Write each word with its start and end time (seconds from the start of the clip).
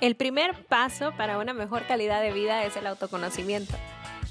El 0.00 0.14
primer 0.14 0.64
paso 0.66 1.10
para 1.16 1.38
una 1.38 1.54
mejor 1.54 1.84
calidad 1.88 2.22
de 2.22 2.32
vida 2.32 2.64
es 2.64 2.76
el 2.76 2.86
autoconocimiento. 2.86 3.74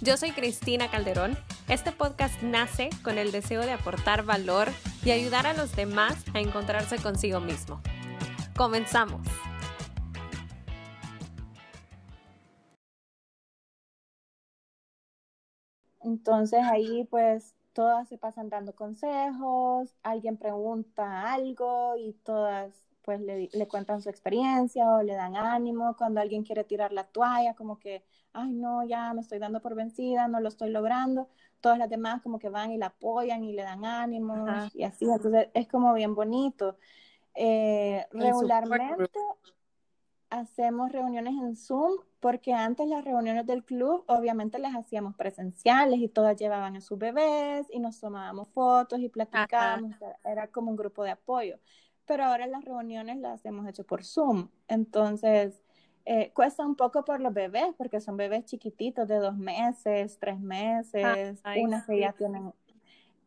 Yo 0.01 0.15
soy 0.15 0.31
Cristina 0.31 0.89
Calderón. 0.89 1.37
Este 1.67 1.91
podcast 1.91 2.41
nace 2.41 2.89
con 3.03 3.17
el 3.17 3.33
deseo 3.33 3.59
de 3.59 3.73
aportar 3.73 4.23
valor 4.23 4.69
y 5.03 5.11
ayudar 5.11 5.45
a 5.45 5.53
los 5.53 5.75
demás 5.75 6.23
a 6.33 6.39
encontrarse 6.39 6.95
consigo 6.99 7.41
mismo. 7.41 7.81
Comenzamos. 8.55 9.27
Entonces 15.99 16.61
ahí 16.63 17.05
pues 17.09 17.55
todas 17.73 18.07
se 18.07 18.17
pasan 18.17 18.47
dando 18.47 18.73
consejos, 18.73 19.93
alguien 20.01 20.37
pregunta 20.37 21.33
algo 21.33 21.97
y 21.97 22.13
todas 22.23 22.86
pues 23.07 23.21
le, 23.21 23.67
cuentan 23.69 24.01
su 24.01 24.09
experiencia 24.09 24.85
o 24.91 25.01
le 25.01 25.13
dan 25.13 25.37
ánimo 25.37 25.95
cuando 25.95 26.19
alguien 26.19 26.43
quiere 26.43 26.65
tirar 26.65 26.91
la 26.91 27.05
toalla, 27.05 27.53
como 27.53 27.79
que, 27.79 28.03
ay 28.33 28.51
no, 28.51 28.83
ya 28.83 29.13
me 29.13 29.21
estoy 29.21 29.39
dando 29.39 29.61
por 29.61 29.75
vencida, 29.75 30.27
no 30.27 30.41
lo 30.41 30.49
estoy 30.49 30.71
logrando, 30.71 31.29
todas 31.61 31.77
las 31.77 31.89
demás 31.89 32.21
como 32.21 32.37
que 32.37 32.49
van 32.49 32.71
y 32.71 32.77
la 32.77 32.87
apoyan 32.87 33.45
y 33.45 33.53
le 33.53 33.63
dan 33.63 33.85
ánimo 33.85 34.45
y 34.73 34.83
así, 34.83 35.05
entonces 35.05 35.47
es 35.53 35.69
como 35.69 35.93
bien 35.93 36.15
bonito. 36.15 36.75
Eh, 37.33 38.05
regularmente 38.11 39.19
hacemos 40.29 40.91
reuniones 40.91 41.33
en 41.35 41.55
Zoom 41.55 41.93
porque 42.19 42.51
antes 42.51 42.89
las 42.89 43.05
reuniones 43.05 43.45
del 43.45 43.63
club 43.63 44.03
obviamente 44.07 44.59
las 44.59 44.75
hacíamos 44.75 45.15
presenciales 45.15 45.99
y 45.99 46.09
todas 46.09 46.35
llevaban 46.35 46.75
a 46.75 46.81
sus 46.81 46.97
bebés 46.97 47.67
y 47.71 47.79
nos 47.79 48.01
tomábamos 48.01 48.49
fotos 48.49 48.99
y 48.99 49.07
platicábamos, 49.07 49.95
era 50.25 50.47
como 50.47 50.71
un 50.71 50.75
grupo 50.75 51.05
de 51.05 51.11
apoyo 51.11 51.57
pero 52.07 52.23
ahora 52.23 52.47
las 52.47 52.65
reuniones 52.65 53.17
las 53.17 53.45
hemos 53.45 53.67
hecho 53.67 53.83
por 53.83 54.03
Zoom. 54.03 54.49
Entonces, 54.67 55.61
eh, 56.05 56.31
cuesta 56.33 56.65
un 56.65 56.75
poco 56.75 57.03
por 57.03 57.19
los 57.19 57.33
bebés, 57.33 57.75
porque 57.77 57.99
son 57.99 58.15
bebés 58.15 58.45
chiquititos 58.45 59.07
de 59.07 59.17
dos 59.17 59.37
meses, 59.37 60.17
tres 60.19 60.39
meses, 60.39 61.41
unas 61.61 61.85
que 61.85 61.99
ya 61.99 62.13
tienen. 62.13 62.53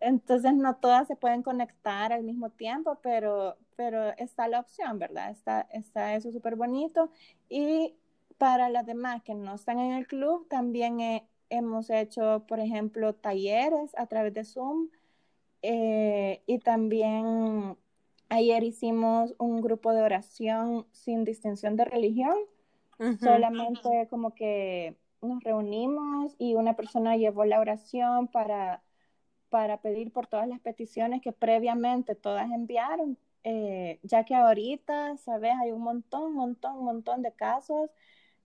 Entonces, 0.01 0.55
no 0.55 0.77
todas 0.77 1.07
se 1.07 1.15
pueden 1.15 1.43
conectar 1.43 2.11
al 2.11 2.25
mismo 2.25 2.49
tiempo, 2.49 2.99
pero, 3.03 3.59
pero 3.77 4.17
está 4.17 4.49
la 4.49 4.61
opción, 4.61 4.99
¿verdad? 4.99 5.31
Está, 5.31 5.69
está 5.73 6.15
eso 6.15 6.33
súper 6.33 6.57
bonito. 6.57 7.11
Y 7.51 7.95
para 8.39 8.71
las 8.71 8.87
demás 8.87 9.23
que 9.23 9.35
no 9.35 9.55
están 9.55 9.79
en 9.79 9.93
el 9.93 10.07
club, 10.07 10.49
también 10.49 11.23
hemos 11.51 11.91
hecho, 11.91 12.47
por 12.49 12.61
ejemplo, 12.61 13.15
talleres 13.15 13.95
a 13.95 14.07
través 14.07 14.33
de 14.33 14.45
Zoom. 14.45 14.89
Eh, 15.63 16.43
y 16.47 16.61
también 16.61 17.77
Ayer 18.31 18.63
hicimos 18.63 19.35
un 19.39 19.61
grupo 19.61 19.93
de 19.93 20.03
oración 20.03 20.87
sin 20.93 21.25
distinción 21.25 21.77
de 21.77 21.85
religión, 21.85 22.37
solamente 23.17 24.07
como 24.09 24.35
que 24.35 24.97
nos 25.21 25.43
reunimos 25.43 26.37
y 26.39 26.55
una 26.55 26.77
persona 26.77 27.17
llevó 27.17 27.45
la 27.45 27.59
oración 27.61 28.29
para, 28.29 28.85
para 29.49 29.81
pedir 29.83 30.13
por 30.13 30.29
todas 30.29 30.47
las 30.49 30.61
peticiones 30.61 31.21
que 31.23 31.33
previamente 31.33 32.15
todas 32.15 32.51
enviaron, 32.53 33.19
eh, 33.43 33.99
ya 34.05 34.25
que 34.25 34.37
ahorita, 34.37 35.17
sabes, 35.17 35.53
hay 35.61 35.73
un 35.73 35.83
montón, 35.83 36.33
montón, 36.35 36.85
montón 36.85 37.23
de 37.23 37.33
casos, 37.35 37.91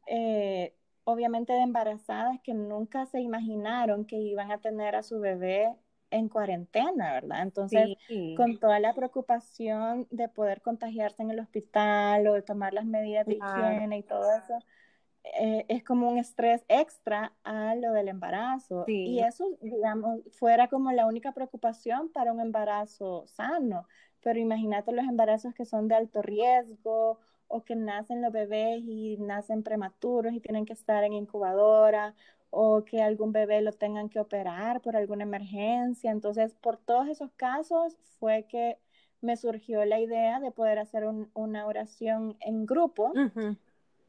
eh, 0.07 0.75
obviamente 1.03 1.53
de 1.53 1.61
embarazadas 1.61 2.39
que 2.41 2.55
nunca 2.55 3.05
se 3.05 3.21
imaginaron 3.21 4.05
que 4.05 4.17
iban 4.17 4.51
a 4.51 4.59
tener 4.61 4.95
a 4.95 5.03
su 5.03 5.19
bebé 5.19 5.75
en 6.11 6.29
cuarentena, 6.29 7.13
¿verdad? 7.13 7.41
Entonces, 7.41 7.97
con 8.37 8.57
toda 8.57 8.79
la 8.79 8.93
preocupación 8.93 10.07
de 10.11 10.29
poder 10.29 10.61
contagiarse 10.61 11.23
en 11.23 11.31
el 11.31 11.39
hospital 11.39 12.27
o 12.27 12.33
de 12.33 12.41
tomar 12.41 12.73
las 12.73 12.85
medidas 12.85 13.25
de 13.25 13.35
higiene 13.35 13.97
y 13.97 14.03
todo 14.03 14.23
eso, 14.35 14.59
eh, 15.39 15.65
es 15.67 15.83
como 15.83 16.09
un 16.09 16.17
estrés 16.17 16.63
extra 16.67 17.33
a 17.43 17.75
lo 17.75 17.91
del 17.93 18.07
embarazo. 18.07 18.85
Y 18.87 19.19
eso, 19.19 19.45
digamos, 19.61 20.21
fuera 20.31 20.67
como 20.67 20.91
la 20.91 21.07
única 21.07 21.31
preocupación 21.31 22.09
para 22.09 22.31
un 22.31 22.39
embarazo 22.39 23.25
sano. 23.27 23.87
Pero 24.21 24.39
imagínate 24.39 24.91
los 24.91 25.05
embarazos 25.05 25.53
que 25.53 25.65
son 25.65 25.87
de 25.87 25.95
alto 25.95 26.21
riesgo 26.21 27.19
o 27.47 27.63
que 27.63 27.75
nacen 27.75 28.21
los 28.21 28.31
bebés 28.31 28.83
y 28.85 29.17
nacen 29.17 29.63
prematuros 29.63 30.33
y 30.33 30.39
tienen 30.39 30.65
que 30.65 30.73
estar 30.73 31.03
en 31.03 31.13
incubadora 31.13 32.15
o 32.49 32.85
que 32.85 33.01
algún 33.01 33.31
bebé 33.31 33.61
lo 33.61 33.73
tengan 33.73 34.09
que 34.09 34.19
operar 34.19 34.81
por 34.81 34.95
alguna 34.95 35.23
emergencia. 35.23 36.11
Entonces, 36.11 36.53
por 36.55 36.77
todos 36.77 37.07
esos 37.07 37.31
casos 37.33 37.97
fue 38.19 38.45
que 38.47 38.77
me 39.21 39.35
surgió 39.37 39.83
la 39.85 39.99
idea 39.99 40.39
de 40.39 40.51
poder 40.51 40.79
hacer 40.79 41.03
una 41.33 41.65
oración 41.65 42.37
en 42.39 42.65
grupo 42.65 43.11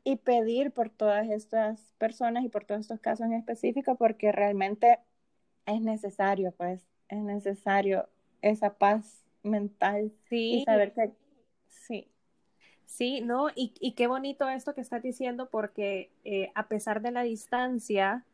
y 0.04 0.16
pedir 0.16 0.70
por 0.70 0.90
todas 0.90 1.28
estas 1.28 1.94
personas 1.98 2.44
y 2.44 2.48
por 2.48 2.64
todos 2.64 2.82
estos 2.82 3.00
casos 3.00 3.26
en 3.26 3.32
específico, 3.32 3.96
porque 3.96 4.30
realmente 4.30 5.00
es 5.66 5.80
necesario, 5.80 6.52
pues, 6.52 6.86
es 7.08 7.18
necesario 7.18 8.08
esa 8.42 8.74
paz 8.74 9.24
mental 9.42 10.12
y 10.30 10.64
saber 10.64 10.92
que. 10.92 11.12
Sí, 12.86 13.20
no, 13.20 13.50
y, 13.54 13.74
y, 13.80 13.92
qué 13.92 14.06
bonito 14.06 14.48
esto 14.48 14.74
que 14.74 14.80
estás 14.80 15.02
diciendo, 15.02 15.50
porque 15.50 16.10
eh, 16.24 16.50
a 16.54 16.68
pesar 16.68 17.02
de 17.02 17.10
la 17.10 17.22
distancia, 17.22 18.24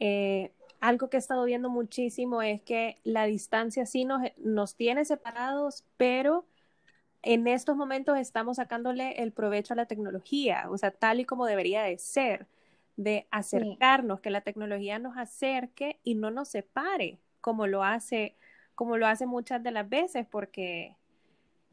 eh, 0.00 0.52
algo 0.80 1.10
que 1.10 1.16
he 1.16 1.20
estado 1.20 1.44
viendo 1.44 1.68
muchísimo 1.70 2.42
es 2.42 2.62
que 2.62 2.98
la 3.04 3.24
distancia 3.26 3.86
sí 3.86 4.04
nos, 4.04 4.22
nos 4.38 4.76
tiene 4.76 5.04
separados, 5.04 5.84
pero 5.96 6.46
en 7.22 7.46
estos 7.46 7.76
momentos 7.76 8.18
estamos 8.18 8.56
sacándole 8.56 9.22
el 9.22 9.32
provecho 9.32 9.74
a 9.74 9.76
la 9.76 9.86
tecnología, 9.86 10.66
o 10.70 10.78
sea, 10.78 10.90
tal 10.90 11.20
y 11.20 11.24
como 11.24 11.46
debería 11.46 11.82
de 11.82 11.98
ser, 11.98 12.46
de 12.96 13.26
acercarnos, 13.30 14.20
que 14.20 14.30
la 14.30 14.42
tecnología 14.42 14.98
nos 14.98 15.16
acerque 15.16 16.00
y 16.04 16.14
no 16.14 16.30
nos 16.30 16.48
separe, 16.48 17.18
como 17.40 17.66
lo 17.66 17.84
hace, 17.84 18.36
como 18.74 18.96
lo 18.96 19.06
hace 19.06 19.26
muchas 19.26 19.62
de 19.62 19.70
las 19.72 19.88
veces, 19.88 20.26
porque 20.28 20.96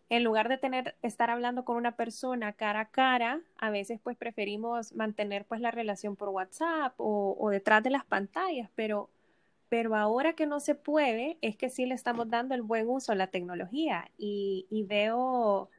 en 0.09 0.23
lugar 0.23 0.49
de 0.49 0.57
tener, 0.57 0.95
estar 1.03 1.29
hablando 1.29 1.63
con 1.63 1.77
una 1.77 1.95
persona 1.95 2.53
cara 2.53 2.81
a 2.81 2.89
cara, 2.89 3.41
a 3.57 3.69
veces 3.69 3.99
pues 4.03 4.17
preferimos 4.17 4.93
mantener 4.95 5.45
pues 5.45 5.61
la 5.61 5.69
relación 5.69 6.15
por 6.15 6.29
WhatsApp 6.29 6.93
o, 6.97 7.49
detrás 7.51 7.83
de 7.83 7.91
las 7.91 8.05
pantallas, 8.05 8.71
pero, 8.75 9.09
pero 9.69 9.95
ahora 9.95 10.33
que 10.33 10.47
no 10.47 10.59
se 10.59 10.73
puede, 10.73 11.37
es 11.41 11.55
que 11.55 11.69
sí 11.69 11.85
le 11.85 11.93
estamos 11.93 12.27
dando 12.27 12.55
el 12.55 12.63
buen 12.63 12.89
uso 12.89 13.11
a 13.11 13.15
la 13.15 13.27
tecnología 13.27 14.09
y, 14.17 14.65
veo, 14.87 15.69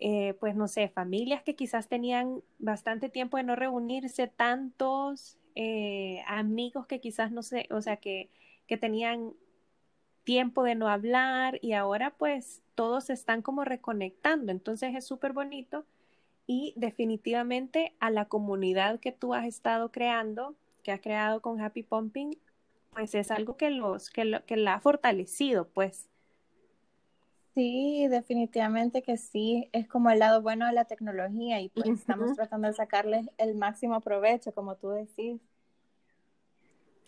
eh, 0.00 0.32
pues 0.40 0.56
no 0.56 0.66
sé, 0.66 0.88
familias 0.88 1.42
que 1.42 1.54
quizás 1.54 1.88
tenían 1.88 2.42
bastante 2.58 3.10
tiempo 3.10 3.36
de 3.36 3.42
no 3.42 3.54
reunirse, 3.54 4.28
tantos 4.28 5.36
eh, 5.54 6.22
amigos 6.26 6.86
que 6.86 7.00
quizás 7.00 7.32
no 7.32 7.42
sé, 7.42 7.68
o 7.70 7.82
sea, 7.82 7.98
que, 7.98 8.30
que 8.66 8.78
tenían 8.78 9.34
tiempo 10.28 10.62
de 10.62 10.74
no 10.74 10.88
hablar 10.88 11.58
y 11.62 11.72
ahora 11.72 12.10
pues 12.10 12.60
todos 12.74 13.04
se 13.04 13.14
están 13.14 13.40
como 13.40 13.64
reconectando. 13.64 14.52
Entonces 14.52 14.94
es 14.94 15.06
súper 15.06 15.32
bonito 15.32 15.86
y 16.46 16.74
definitivamente 16.76 17.94
a 17.98 18.10
la 18.10 18.26
comunidad 18.26 19.00
que 19.00 19.10
tú 19.10 19.32
has 19.32 19.46
estado 19.46 19.90
creando, 19.90 20.54
que 20.82 20.92
has 20.92 21.00
creado 21.00 21.40
con 21.40 21.62
Happy 21.62 21.82
Pumping, 21.82 22.36
pues 22.92 23.14
es 23.14 23.30
algo 23.30 23.56
que 23.56 23.70
los 23.70 24.10
que, 24.10 24.26
lo, 24.26 24.44
que 24.44 24.58
la 24.58 24.74
ha 24.74 24.80
fortalecido, 24.80 25.66
pues. 25.68 26.10
Sí, 27.54 28.06
definitivamente 28.08 29.00
que 29.00 29.16
sí, 29.16 29.70
es 29.72 29.88
como 29.88 30.10
el 30.10 30.18
lado 30.18 30.42
bueno 30.42 30.66
de 30.66 30.74
la 30.74 30.84
tecnología 30.84 31.58
y 31.62 31.70
pues 31.70 31.88
estamos 31.88 32.34
tratando 32.34 32.68
de 32.68 32.74
sacarle 32.74 33.24
el 33.38 33.54
máximo 33.54 34.02
provecho, 34.02 34.52
como 34.52 34.76
tú 34.76 34.90
decís. 34.90 35.40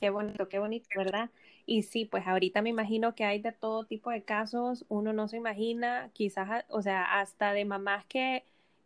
Qué 0.01 0.09
bonito, 0.09 0.49
qué 0.49 0.59
bonito, 0.59 0.89
¿verdad? 0.97 1.29
Y 1.71 1.85
sí, 1.85 2.05
pues 2.05 2.27
ahorita 2.27 2.63
me 2.63 2.71
imagino 2.71 3.15
que 3.15 3.23
hay 3.25 3.41
de 3.41 3.53
todo 3.53 3.85
tipo 3.85 4.11
de 4.11 4.25
casos, 4.25 4.85
uno 4.89 5.13
no 5.13 5.29
se 5.29 5.37
imagina, 5.37 6.11
quizás, 6.15 6.65
o 6.69 6.83
sea, 6.83 7.21
hasta 7.21 7.53
de 7.53 7.65
mamás 7.65 8.05
que, 8.07 8.43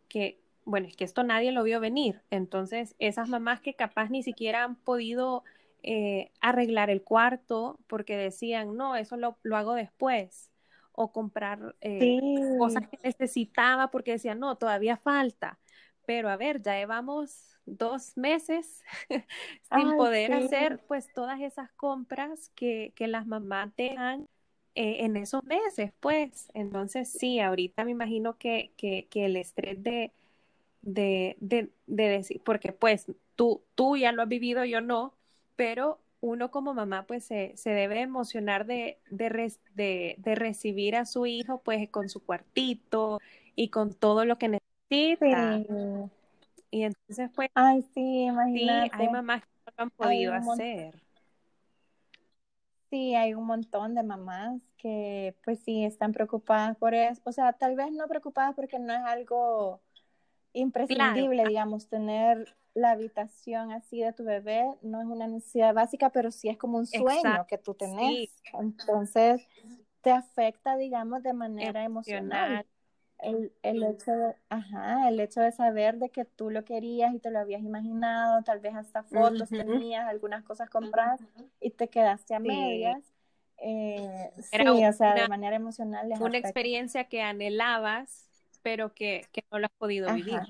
que, 0.07 0.37
bueno, 0.65 0.85
es 0.85 0.95
que 0.95 1.03
esto 1.03 1.23
nadie 1.23 1.51
lo 1.51 1.63
vio 1.63 1.79
venir, 1.79 2.21
entonces 2.29 2.93
esas 2.99 3.27
mamás 3.27 3.59
que 3.59 3.73
capaz 3.73 4.11
ni 4.11 4.21
siquiera 4.21 4.63
han 4.63 4.75
podido 4.75 5.43
eh, 5.81 6.29
arreglar 6.41 6.91
el 6.91 7.01
cuarto 7.01 7.79
porque 7.87 8.17
decían, 8.17 8.77
no, 8.77 8.95
eso 8.95 9.17
lo, 9.17 9.35
lo 9.41 9.57
hago 9.57 9.73
después, 9.73 10.51
o 10.91 11.11
comprar 11.11 11.75
eh, 11.81 12.19
cosas 12.59 12.87
que 12.87 12.99
necesitaba 13.03 13.89
porque 13.89 14.11
decían, 14.11 14.39
no, 14.39 14.57
todavía 14.57 14.95
falta, 14.95 15.57
pero 16.05 16.29
a 16.29 16.37
ver, 16.37 16.61
ya 16.61 16.77
llevamos 16.77 17.57
dos 17.65 18.15
meses 18.15 18.83
sin 19.71 19.97
poder 19.97 20.33
hacer 20.33 20.79
pues 20.87 21.11
todas 21.13 21.41
esas 21.41 21.71
compras 21.73 22.51
que, 22.55 22.93
que 22.95 23.07
las 23.07 23.25
mamás 23.25 23.75
dejan 23.75 24.27
eh, 24.75 25.05
en 25.05 25.15
esos 25.15 25.43
meses, 25.43 25.91
pues. 25.99 26.51
Entonces 26.53 27.09
sí, 27.09 27.39
ahorita 27.39 27.85
me 27.85 27.91
imagino 27.91 28.37
que, 28.37 28.71
que, 28.77 29.07
que 29.09 29.25
el 29.25 29.37
estrés 29.37 29.81
de, 29.81 30.11
de, 30.81 31.37
de, 31.39 31.69
decir, 31.87 32.41
porque 32.43 32.71
pues 32.71 33.07
tú, 33.35 33.63
tú 33.73 33.97
ya 33.97 34.11
lo 34.11 34.21
has 34.21 34.29
vivido, 34.29 34.65
yo 34.65 34.81
no, 34.81 35.13
pero 35.55 35.99
uno 36.21 36.51
como 36.51 36.73
mamá 36.73 37.05
pues 37.05 37.23
se, 37.23 37.53
se 37.55 37.71
debe 37.71 38.01
emocionar 38.01 38.65
de, 38.65 38.99
de, 39.09 39.59
de, 39.73 40.35
recibir 40.35 40.95
a 40.95 41.05
su 41.05 41.25
hijo 41.25 41.61
pues 41.63 41.89
con 41.89 42.09
su 42.09 42.23
cuartito 42.23 43.19
y 43.55 43.69
con 43.69 43.93
todo 43.93 44.25
lo 44.25 44.37
que 44.37 44.49
necesita. 44.49 44.64
Y 46.71 46.83
entonces, 46.83 47.29
pues, 47.35 47.49
Ay, 47.53 47.83
sí, 47.93 48.25
imagínate. 48.25 48.87
sí, 48.97 48.99
hay 48.99 49.09
mamás 49.09 49.41
que 49.41 49.47
no 49.65 49.73
lo 49.77 49.83
han 49.83 49.89
podido 49.91 50.33
hacer. 50.33 50.95
Sí, 52.89 53.15
hay 53.15 53.33
un 53.33 53.45
montón 53.45 53.95
de 53.95 54.03
mamás 54.03 54.61
que 54.77 55.35
pues 55.43 55.59
sí 55.65 55.83
están 55.83 56.11
preocupadas 56.13 56.77
por 56.77 56.93
eso. 56.93 57.21
O 57.25 57.31
sea, 57.31 57.53
tal 57.53 57.75
vez 57.75 57.91
no 57.91 58.07
preocupadas 58.07 58.53
porque 58.55 58.79
no 58.79 58.93
es 58.93 58.99
algo 59.05 59.81
imprescindible, 60.53 61.43
Claro. 61.43 61.49
digamos, 61.49 61.87
tener 61.89 62.55
la 62.73 62.91
habitación 62.91 63.71
así 63.71 64.01
de 64.01 64.13
tu 64.13 64.23
bebé 64.23 64.65
no 64.81 65.01
es 65.01 65.07
una 65.07 65.27
necesidad 65.27 65.73
básica, 65.73 66.09
pero 66.11 66.31
sí 66.31 66.49
es 66.49 66.57
como 66.57 66.77
un 66.77 66.85
sueño 66.85 67.21
Exacto, 67.21 67.47
que 67.47 67.57
tú 67.57 67.73
sí. 67.73 67.79
tenés. 67.79 68.31
Entonces, 68.53 69.47
te 70.01 70.11
afecta, 70.11 70.77
digamos, 70.77 71.23
de 71.23 71.33
manera 71.33 71.83
Emocional. 71.83 72.51
emocional. 72.51 72.65
El, 73.19 73.51
el 73.63 73.81
hecho 73.83 74.11
de, 74.11 74.35
ajá, 74.49 75.07
el 75.09 75.19
hecho 75.19 75.41
de 75.41 75.51
saber 75.51 75.97
de 75.97 76.09
que 76.09 76.25
tú 76.25 76.49
lo 76.51 76.63
querías 76.65 77.13
y 77.13 77.19
te 77.19 77.31
lo 77.31 77.39
habías 77.39 77.61
imaginado, 77.61 78.43
tal 78.43 78.59
vez 78.59 78.75
hasta 78.75 79.03
fotos 79.03 79.49
tenías, 79.49 80.05
algunas 80.07 80.43
cosas 80.43 80.69
compradas 80.69 81.21
y 81.59 81.71
te 81.71 81.87
quedaste 81.87 82.35
a 82.35 82.39
Sí. 82.39 82.47
medias. 82.47 83.01
Eh, 83.57 84.29
Era 84.51 84.71
sí, 84.73 84.85
o 84.85 84.93
sea, 84.93 85.13
de 85.13 85.21
una- 85.21 85.27
manera 85.29 85.55
emocional 85.55 86.11
Una 86.11 86.27
afecta. 86.27 86.37
experiencia 86.39 87.05
que 87.05 87.21
anhelabas, 87.21 88.27
pero 88.61 88.93
que, 88.93 89.25
que 89.31 89.43
no 89.51 89.59
lo 89.59 89.65
has 89.67 89.73
podido 89.77 90.13
vivir. 90.13 90.41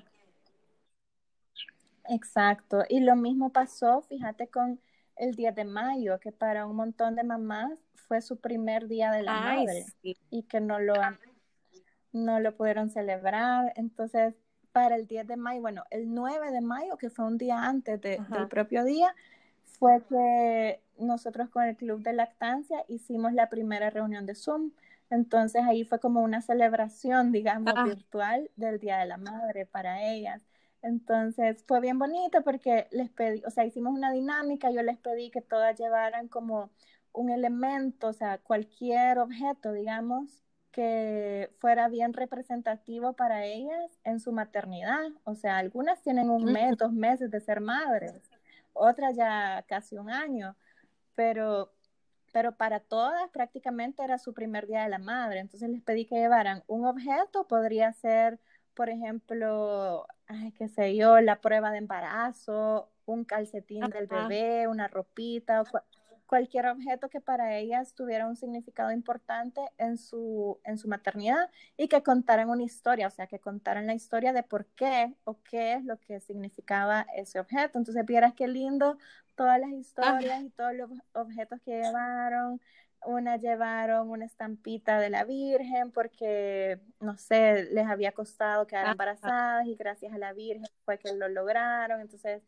Exacto. 2.10 2.84
Y 2.90 3.00
lo 3.00 3.16
mismo 3.16 3.52
pasó, 3.52 4.02
fíjate, 4.02 4.48
con 4.48 4.80
el 5.18 5.36
10 5.36 5.56
de 5.56 5.66
mayo, 5.66 6.20
que 6.20 6.32
para 6.32 6.66
un 6.66 6.76
montón 6.76 7.16
de 7.16 7.24
mamás 7.24 7.72
fue 7.96 8.22
su 8.22 8.38
primer 8.38 8.88
día 8.88 9.12
de 9.12 9.24
la 9.24 9.34
Ay, 9.34 9.66
madre 9.66 9.86
sí. 10.02 10.18
y 10.30 10.44
que 10.44 10.60
no 10.60 10.80
lo, 10.80 10.94
no 12.16 12.40
lo 12.40 12.56
pudieron 12.56 12.90
celebrar. 12.90 13.74
Entonces, 13.76 14.34
para 14.72 14.96
el 14.96 15.06
10 15.08 15.28
de 15.28 15.36
mayo, 15.38 15.62
bueno, 15.62 15.84
el 15.92 16.14
9 16.14 16.52
de 16.52 16.62
mayo, 16.62 16.98
que 16.98 17.10
fue 17.10 17.26
un 17.26 17.38
día 17.38 17.64
antes 17.64 18.00
de- 18.02 18.20
del 18.30 18.48
propio 18.48 18.84
día, 18.84 19.14
fue 19.66 20.02
que 20.08 20.82
nosotros 20.98 21.50
con 21.50 21.64
el 21.64 21.76
Club 21.76 22.02
de 22.02 22.14
Lactancia 22.14 22.84
hicimos 22.88 23.34
la 23.34 23.50
primera 23.50 23.90
reunión 23.90 24.26
de 24.26 24.36
Zoom. 24.36 24.72
Entonces 25.10 25.64
ahí 25.66 25.84
fue 25.84 26.00
como 26.00 26.22
una 26.22 26.42
celebración, 26.42 27.32
digamos, 27.32 27.74
Ah. 27.76 27.84
virtual 27.84 28.50
del 28.56 28.80
Día 28.80 28.98
de 28.98 29.06
la 29.06 29.18
Madre 29.18 29.66
para 29.66 30.04
ellas. 30.04 30.42
Entonces 30.82 31.64
fue 31.68 31.82
bien 31.82 32.00
bonito 32.00 32.42
porque 32.44 32.88
les 32.92 33.10
pedí, 33.10 33.44
o 33.46 33.50
sea, 33.52 33.66
hicimos 33.66 33.94
una 33.94 34.12
dinámica, 34.12 34.72
yo 34.72 34.84
les 34.84 34.98
pedí 34.98 35.32
que 35.32 35.42
todas 35.42 35.78
llevaran 35.78 36.28
como 36.28 36.70
un 37.12 37.30
elemento, 37.30 38.08
o 38.08 38.14
sea, 38.14 38.38
cualquier 38.40 39.20
objeto, 39.20 39.74
digamos, 39.74 40.44
que 40.76 41.50
fuera 41.60 41.88
bien 41.88 42.12
representativo 42.12 43.14
para 43.14 43.46
ellas 43.46 43.98
en 44.04 44.20
su 44.20 44.34
maternidad. 44.34 45.06
O 45.24 45.34
sea, 45.34 45.56
algunas 45.56 46.02
tienen 46.02 46.30
un 46.30 46.52
mes, 46.52 46.76
dos 46.76 46.92
meses 46.92 47.32
de 47.32 47.40
ser 47.40 47.62
madres, 47.62 48.22
otras 48.74 49.16
ya 49.16 49.64
casi 49.70 49.98
un 49.98 50.10
año, 50.10 50.58
pero, 51.16 51.72
pero 52.34 52.58
para 52.58 52.82
todas 52.82 53.30
prácticamente 53.30 54.04
era 54.04 54.18
su 54.18 54.34
primer 54.34 54.68
día 54.68 54.84
de 54.84 54.90
la 54.90 54.98
madre. 55.00 55.40
Entonces 55.40 55.70
les 55.70 55.82
pedí 55.82 56.06
que 56.06 56.16
llevaran 56.16 56.62
un 56.68 56.86
objeto, 56.86 57.48
podría 57.48 57.94
ser, 57.94 58.38
por 58.74 58.90
ejemplo, 58.90 60.06
ay, 60.28 60.52
qué 60.58 60.68
sé 60.68 60.94
yo, 60.98 61.22
la 61.22 61.40
prueba 61.40 61.72
de 61.72 61.78
embarazo, 61.78 62.90
un 63.06 63.24
calcetín 63.24 63.90
del 63.92 64.08
bebé, 64.08 64.68
una 64.68 64.90
ropita, 64.90 65.62
o 65.62 65.66
cualquier 66.26 66.68
objeto 66.68 67.10
que 67.10 67.22
para 67.22 67.56
ellas 67.58 67.94
tuviera 67.94 68.28
un 68.28 68.36
significado 68.36 68.92
importante 68.92 69.62
en 69.78 69.98
su, 69.98 70.60
en 70.64 70.78
su 70.78 70.88
maternidad 70.88 71.50
y 71.78 71.88
que 71.88 72.04
contaran 72.04 72.50
una 72.50 72.64
historia, 72.64 73.08
o 73.08 73.12
sea, 73.12 73.28
que 73.28 73.40
contaran 73.40 73.88
la 73.88 73.94
historia 73.94 74.34
de 74.34 74.44
por 74.44 74.66
qué 74.68 75.14
o 75.24 75.42
qué 75.44 75.74
es 75.74 75.86
lo 75.86 76.00
que 76.00 76.20
significaba 76.20 77.06
ese 77.16 77.40
objeto. 77.40 77.78
Entonces, 77.78 78.06
vieras 78.06 78.34
qué 78.34 78.48
lindo 78.48 78.98
todas 79.36 79.60
las 79.60 79.72
historias 79.72 80.42
y 80.44 80.50
todos 80.50 80.74
los 80.74 80.90
objetos 81.14 81.62
que 81.62 81.72
llevaron. 81.82 82.62
Una 83.06 83.38
llevaron 83.38 84.10
una 84.10 84.26
estampita 84.26 85.00
de 85.00 85.12
la 85.12 85.26
Virgen 85.26 85.92
porque, 85.92 86.80
no 87.00 87.18
sé, 87.18 87.66
les 87.72 87.86
había 87.86 88.14
costado 88.14 88.66
quedar 88.66 88.88
embarazadas 88.88 89.68
y 89.68 89.76
gracias 89.76 90.12
a 90.14 90.18
la 90.18 90.34
Virgen 90.34 90.66
fue 90.86 90.98
que 90.98 91.14
lo 91.14 91.28
lograron. 91.30 92.02
Entonces, 92.02 92.42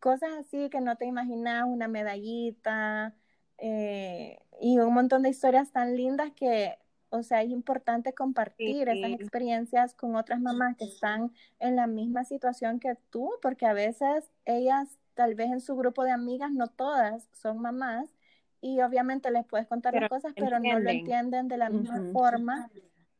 cosas 0.00 0.30
así 0.38 0.70
que 0.70 0.80
no 0.80 0.96
te 0.96 1.06
imaginas, 1.06 1.64
una 1.66 1.88
medallita 1.88 3.14
eh, 3.58 4.40
y 4.60 4.78
un 4.78 4.94
montón 4.94 5.22
de 5.22 5.28
historias 5.30 5.70
tan 5.72 5.96
lindas 5.96 6.32
que, 6.34 6.78
o 7.10 7.22
sea, 7.22 7.42
es 7.42 7.50
importante 7.50 8.12
compartir 8.14 8.88
Sí. 8.88 8.98
esas 8.98 9.20
experiencias 9.20 9.94
con 9.94 10.16
otras 10.16 10.40
mamás 10.40 10.76
que 10.76 10.84
están 10.86 11.32
en 11.58 11.76
la 11.76 11.86
misma 11.86 12.24
situación 12.24 12.80
que 12.80 12.96
tú, 13.10 13.30
porque 13.42 13.66
a 13.66 13.72
veces 13.74 14.30
ellas, 14.46 14.98
tal 15.14 15.34
vez 15.34 15.50
en 15.50 15.60
su 15.60 15.76
grupo 15.76 16.04
de 16.04 16.10
amigas, 16.12 16.50
no 16.52 16.68
todas 16.68 17.28
son 17.32 17.58
mamás 17.60 18.08
y 18.62 18.80
obviamente 18.80 19.30
les 19.30 19.44
puedes 19.46 19.66
contar 19.66 19.92
Pero 19.92 20.02
las 20.02 20.10
cosas, 20.10 20.32
pero 20.34 20.58
no 20.60 20.78
lo 20.78 20.90
entienden. 20.90 21.48
de 21.48 21.56
la 21.58 21.70
misma 21.70 22.02
forma. 22.12 22.70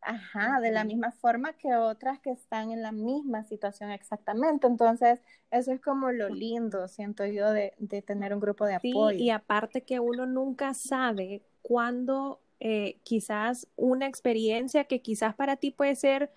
Ajá, 0.03 0.61
de 0.61 0.71
la 0.73 0.85
misma 0.85 1.13
forma 1.13 1.53
que 1.55 1.75
otras 1.77 2.21
que 2.21 2.31
están 2.31 2.71
en 2.71 2.83
la 2.83 2.93
misma 2.93 3.45
situación 3.45 3.91
exactamente. 3.91 4.67
Entonces, 4.67 5.21
eso 5.51 5.73
es 5.73 5.81
como 5.81 6.11
lo 6.13 6.29
lindo, 6.31 6.89
siento 6.89 7.27
yo, 7.27 7.51
de, 7.53 7.75
de 7.79 8.03
tener 8.03 8.33
un 8.35 8.41
grupo 8.41 8.67
de 8.67 8.75
Sí, 8.83 8.91
apoyo. 8.91 9.19
y 9.19 9.31
aparte 9.31 9.83
que 9.85 10.01
uno 10.01 10.27
nunca 10.27 10.73
sabe 10.75 11.43
cuándo 11.63 12.41
eh, 12.61 12.99
quizás 13.03 13.69
una 13.77 14.07
experiencia 14.07 14.85
que 14.85 15.03
quizás 15.03 15.35
para 15.35 15.57
ti 15.57 15.71
puede 15.71 15.97
ser 15.97 16.33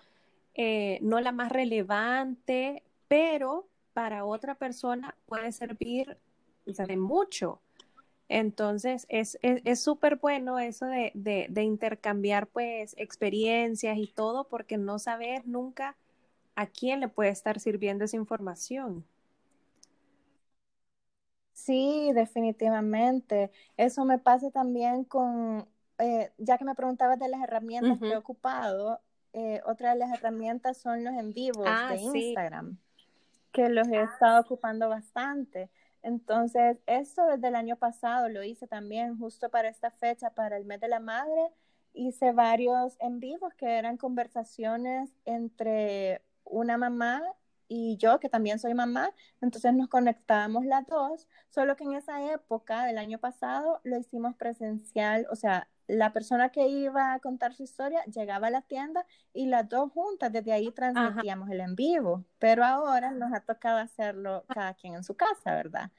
eh, 0.54 1.00
no 1.02 1.20
la 1.20 1.32
más 1.32 1.52
relevante, 1.52 2.84
pero 3.08 3.68
para 3.94 4.26
otra 4.26 4.56
persona 4.56 5.16
puede 5.26 5.52
servir 5.52 6.18
o 6.66 6.74
sea, 6.74 6.86
de 6.86 6.96
mucho. 6.98 7.62
Entonces, 8.34 9.06
es 9.10 9.38
es 9.42 9.62
es 9.64 9.80
súper 9.82 10.16
bueno 10.16 10.58
eso 10.58 10.86
de, 10.86 11.12
de, 11.14 11.46
de 11.50 11.62
intercambiar 11.64 12.48
pues 12.48 12.94
experiencias 12.98 13.96
y 13.98 14.08
todo, 14.08 14.48
porque 14.48 14.76
no 14.78 14.98
sabes 14.98 15.46
nunca 15.46 15.96
a 16.56 16.66
quién 16.68 17.00
le 17.00 17.08
puede 17.08 17.30
estar 17.30 17.60
sirviendo 17.60 18.04
esa 18.06 18.16
información. 18.18 19.06
Sí, 21.52 22.12
definitivamente. 22.14 23.50
Eso 23.76 24.04
me 24.04 24.18
pasa 24.18 24.50
también 24.50 25.04
con, 25.04 25.68
eh, 25.98 26.32
ya 26.38 26.58
que 26.58 26.64
me 26.64 26.74
preguntabas 26.74 27.18
de 27.18 27.28
las 27.28 27.42
herramientas 27.42 28.00
que 28.02 28.14
he 28.14 28.16
ocupado, 28.16 29.00
eh, 29.32 29.60
otra 29.66 29.92
de 29.92 29.98
las 30.00 30.12
herramientas 30.12 30.78
son 30.78 31.04
los 31.04 31.14
en 31.14 31.32
vivos 31.32 31.78
Ah, 31.78 31.86
de 31.86 31.96
sí. 31.98 32.44
Instagram, 32.44 32.78
que 33.52 33.68
los 33.68 33.88
he 33.88 34.02
estado 34.02 34.40
ocupando 34.42 34.88
bastante. 34.88 35.70
Entonces, 36.04 36.76
esto 36.86 37.24
desde 37.26 37.48
el 37.48 37.56
año 37.56 37.76
pasado 37.76 38.28
lo 38.28 38.44
hice 38.44 38.66
también 38.66 39.18
justo 39.18 39.48
para 39.50 39.68
esta 39.68 39.90
fecha, 39.90 40.30
para 40.30 40.58
el 40.58 40.66
mes 40.66 40.78
de 40.80 40.88
la 40.88 41.00
madre. 41.00 41.50
Hice 41.94 42.32
varios 42.32 42.96
en 43.00 43.20
vivos 43.20 43.54
que 43.54 43.78
eran 43.78 43.96
conversaciones 43.96 45.10
entre 45.24 46.22
una 46.44 46.76
mamá 46.76 47.22
y 47.68 47.96
yo, 47.96 48.20
que 48.20 48.28
también 48.28 48.58
soy 48.58 48.74
mamá. 48.74 49.12
Entonces 49.40 49.72
nos 49.72 49.88
conectábamos 49.88 50.66
las 50.66 50.86
dos, 50.86 51.26
solo 51.48 51.74
que 51.74 51.84
en 51.84 51.94
esa 51.94 52.32
época 52.32 52.84
del 52.84 52.98
año 52.98 53.18
pasado 53.18 53.80
lo 53.84 53.98
hicimos 53.98 54.36
presencial, 54.36 55.26
o 55.30 55.36
sea, 55.36 55.68
la 55.86 56.12
persona 56.12 56.50
que 56.50 56.66
iba 56.68 57.12
a 57.12 57.20
contar 57.20 57.54
su 57.54 57.62
historia 57.62 58.02
llegaba 58.04 58.46
a 58.48 58.50
la 58.50 58.62
tienda 58.62 59.04
y 59.32 59.46
las 59.46 59.68
dos 59.68 59.92
juntas 59.92 60.32
desde 60.32 60.52
ahí 60.52 60.70
transmitíamos 60.72 61.50
el 61.50 61.60
en 61.60 61.74
vivo, 61.74 62.24
pero 62.38 62.64
ahora 62.64 63.10
nos 63.10 63.32
ha 63.32 63.40
tocado 63.40 63.78
hacerlo 63.78 64.44
cada 64.48 64.74
quien 64.74 64.94
en 64.94 65.04
su 65.04 65.14
casa, 65.14 65.54
¿verdad? 65.54 65.90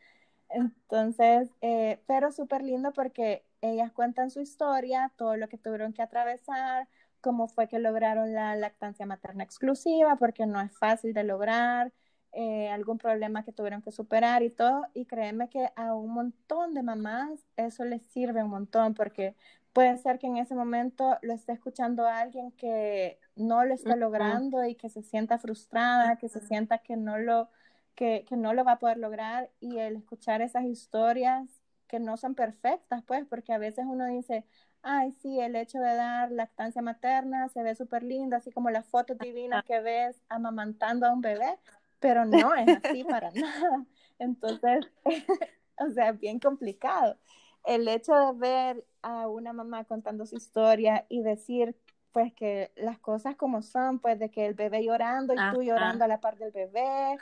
Entonces, 0.50 1.50
eh, 1.62 2.02
pero 2.08 2.32
súper 2.32 2.64
lindo 2.64 2.94
porque 2.94 3.46
ellas 3.62 3.92
cuentan 3.92 4.32
su 4.32 4.42
historia, 4.42 5.12
todo 5.18 5.38
lo 5.38 5.50
que 5.50 5.58
tuvieron 5.58 5.94
que 5.94 6.02
atravesar, 6.02 6.88
cómo 7.22 7.48
fue 7.48 7.68
que 7.68 7.80
lograron 7.80 8.34
la 8.34 8.56
lactancia 8.56 9.06
materna 9.06 9.44
exclusiva, 9.44 10.16
porque 10.18 10.46
no 10.46 10.62
es 10.62 10.78
fácil 10.78 11.14
de 11.14 11.24
lograr, 11.24 11.92
eh, 12.34 12.70
algún 12.70 12.98
problema 12.98 13.44
que 13.44 13.54
tuvieron 13.54 13.82
que 13.82 13.92
superar 13.92 14.44
y 14.44 14.50
todo. 14.50 14.86
Y 14.94 15.06
créeme 15.06 15.50
que 15.50 15.72
a 15.76 15.94
un 15.96 16.14
montón 16.14 16.74
de 16.74 16.84
mamás 16.84 17.46
eso 17.56 17.86
les 17.86 18.04
sirve 18.12 18.44
un 18.44 18.52
montón, 18.52 18.94
porque 18.94 19.36
puede 19.76 19.98
ser 19.98 20.20
que 20.20 20.28
en 20.28 20.38
ese 20.38 20.56
momento 20.56 21.18
lo 21.22 21.34
esté 21.34 21.52
escuchando 21.52 22.08
alguien 22.08 22.54
que 22.54 23.20
no 23.36 23.66
lo 23.66 23.74
está 23.74 23.98
logrando 23.98 24.64
y 24.64 24.76
que 24.76 24.90
se 24.90 25.04
sienta 25.04 25.38
frustrada, 25.38 26.16
que 26.16 26.30
se 26.30 26.40
sienta 26.40 26.78
que 26.78 26.96
no 26.96 27.18
lo 27.18 27.50
que, 27.94 28.24
que, 28.26 28.38
no 28.38 28.54
lo 28.54 28.64
va 28.64 28.74
a 28.74 28.80
poder 28.80 28.98
lograr 28.98 29.52
y 29.60 29.80
el 29.80 29.98
escuchar 29.98 30.42
esas 30.42 30.64
historias 30.64 31.62
que 31.88 32.00
no 32.00 32.16
son 32.16 32.36
perfectas, 32.36 33.04
pues, 33.06 33.26
porque 33.26 33.52
a 33.52 33.58
veces 33.58 33.84
uno 33.86 34.06
dice, 34.08 34.46
ay, 34.82 35.12
sí, 35.12 35.42
el 35.42 35.58
hecho 35.58 35.80
de 35.80 35.94
dar 35.94 36.32
lactancia 36.32 36.82
materna 36.82 37.50
se 37.50 37.62
ve 37.62 37.76
súper 37.76 38.04
lindo, 38.04 38.38
así 38.38 38.52
como 38.52 38.70
las 38.70 38.88
fotos 38.88 39.18
divinas 39.18 39.66
que 39.66 39.82
ves 39.82 40.22
amamantando 40.30 41.06
a 41.06 41.12
un 41.12 41.20
bebé, 41.20 41.60
pero 42.00 42.24
no 42.24 42.56
es 42.56 42.80
así 42.82 43.04
para 43.04 43.30
nada. 43.36 43.86
Entonces, 44.20 44.88
o 45.80 45.90
sea, 45.90 46.12
es 46.12 46.20
bien 46.20 46.40
complicado. 46.40 47.18
El 47.66 47.90
hecho 47.90 48.14
de 48.14 48.34
ver 48.40 48.86
a 49.06 49.28
una 49.28 49.54
mamá 49.54 49.84
contando 49.84 50.26
su 50.26 50.36
historia 50.36 51.06
y 51.10 51.22
decir, 51.22 51.76
pues, 52.12 52.34
que 52.34 52.72
las 52.76 52.98
cosas 52.98 53.36
como 53.36 53.62
son, 53.62 54.00
pues, 54.00 54.18
de 54.18 54.32
que 54.32 54.48
el 54.48 54.56
bebé 54.56 54.84
llorando 54.84 55.36
y 55.36 55.38
tú 55.54 55.62
llorando 55.62 56.04
a 56.04 56.08
la 56.08 56.20
par 56.20 56.38
del 56.38 56.52
bebé, 56.52 57.18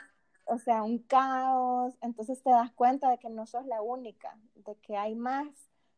o 0.46 0.58
sea, 0.58 0.82
un 0.82 0.98
caos, 0.98 1.94
entonces 2.00 2.42
te 2.42 2.48
das 2.48 2.72
cuenta 2.72 3.10
de 3.10 3.18
que 3.18 3.28
no 3.28 3.46
sos 3.46 3.66
la 3.66 3.82
única, 3.82 4.34
de 4.54 4.76
que 4.76 4.96
hay 4.96 5.14
más 5.14 5.46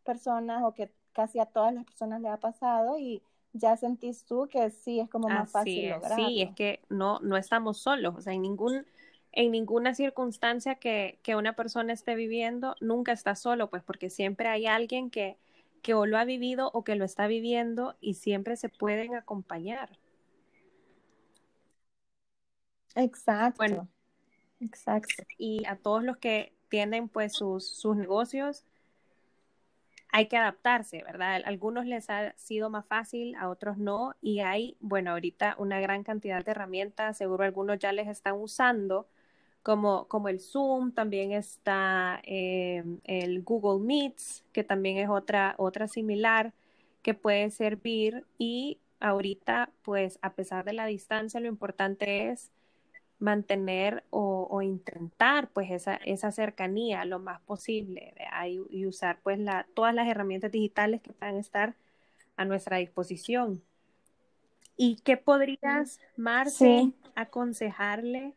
personas 0.05 0.65
o 0.65 0.75
que 0.75 0.91
casi 1.13 1.39
a 1.39 1.47
todas 1.47 1.73
las 1.73 1.85
personas 1.85 2.21
le 2.21 2.29
ha 2.31 2.39
pasado 2.39 2.99
y 2.99 3.23
ya 3.53 3.77
sentís 3.77 4.25
tú 4.25 4.49
que 4.51 4.71
sí 4.71 4.99
es 4.99 5.09
como 5.09 5.29
más 5.29 5.53
fácil 5.53 5.89
lograrlo. 5.89 6.27
Sí, 6.27 6.43
es 6.43 6.55
que 6.57 6.81
no, 6.89 7.21
no 7.21 7.37
estamos 7.37 7.79
solos, 7.79 8.17
o 8.17 8.21
sea, 8.21 8.33
en 8.33 8.43
ningún 8.43 8.85
en 9.33 9.51
ninguna 9.51 9.95
circunstancia 9.95 10.77
que, 10.77 11.19
que, 11.23 11.37
una 11.37 11.55
persona 11.55 11.93
esté 11.93 12.15
viviendo, 12.15 12.75
nunca 12.81 13.13
está 13.13 13.35
solo, 13.35 13.69
pues 13.69 13.83
porque 13.83 14.09
siempre 14.09 14.49
hay 14.49 14.67
alguien 14.67 15.11
que, 15.11 15.37
que 15.87 15.95
o 15.95 16.05
lo 16.05 16.19
ha 16.19 16.25
vivido 16.25 16.69
o 16.75 16.83
que 16.83 16.97
lo 16.97 17.05
está 17.05 17.29
viviendo 17.29 17.97
y 18.01 18.15
siempre 18.15 18.57
se 18.57 18.69
pueden 18.69 19.15
acompañar. 19.15 19.89
Exacto. 22.97 23.59
Bueno, 23.59 23.89
exacto. 24.59 25.23
Y 25.39 25.65
a 25.65 25.77
todos 25.77 26.03
los 26.03 26.17
que 26.17 26.57
tienen 26.69 27.09
pues 27.09 27.35
sus, 27.35 27.69
sus 27.69 27.95
negocios, 27.97 28.65
hay 30.09 30.27
que 30.27 30.37
adaptarse, 30.37 31.05
¿verdad? 31.05 31.35
A 31.35 31.49
algunos 31.49 31.87
les 31.87 32.11
ha 32.11 32.33
sido 32.37 32.69
más 32.69 32.85
fácil, 32.87 33.37
a 33.37 33.49
otros 33.49 33.79
no, 33.79 34.17
y 34.21 34.41
hay, 34.41 34.77
bueno, 34.81 35.13
ahorita 35.13 35.55
una 35.57 35.79
gran 35.79 36.03
cantidad 36.03 36.45
de 36.45 36.51
herramientas, 36.51 37.17
seguro 37.17 37.45
algunos 37.45 37.79
ya 37.79 37.93
les 37.93 38.09
están 38.09 38.35
usando, 38.35 39.07
como, 39.67 40.07
como 40.07 40.29
el 40.29 40.39
Zoom, 40.39 40.93
también 40.93 41.33
está 41.33 42.21
eh, 42.23 42.85
el 43.03 43.43
Google 43.43 43.85
Meets, 43.85 44.45
que 44.53 44.63
también 44.63 44.97
es 44.99 45.09
otra, 45.09 45.57
otra 45.59 45.89
similar 45.89 46.53
que 47.03 47.15
puede 47.15 47.51
servir, 47.51 48.25
y 48.39 48.79
ahorita, 49.01 49.71
pues, 49.83 50.21
a 50.23 50.35
pesar 50.35 50.65
de 50.65 50.73
la 50.73 50.87
distancia, 50.87 51.41
lo 51.41 51.49
importante 51.49 52.29
es 52.29 52.53
mantener 53.19 54.05
o, 54.11 54.63
intentar 54.63 55.49
pues 55.49 55.73
esa, 55.73 55.97
esa, 55.97 56.31
cercanía 56.31 57.05
lo 57.05 57.19
más 57.19 57.41
posible 57.41 58.15
y, 58.71 58.87
usar 58.87 59.19
pues 59.25 59.41
la, 59.41 59.67
todas 59.75 59.93
las 59.93 60.07
herramientas 60.07 60.53
digitales 60.53 61.01
que 61.03 61.13
puedan 61.13 61.39
estar 61.39 61.75
a 62.37 62.45
nuestra 62.45 62.77
disposición. 62.77 63.61
¿Y 64.77 65.01
qué 65.03 65.17
podrías, 65.17 65.99
Marce, 66.17 66.93
aconsejarle 67.17 68.37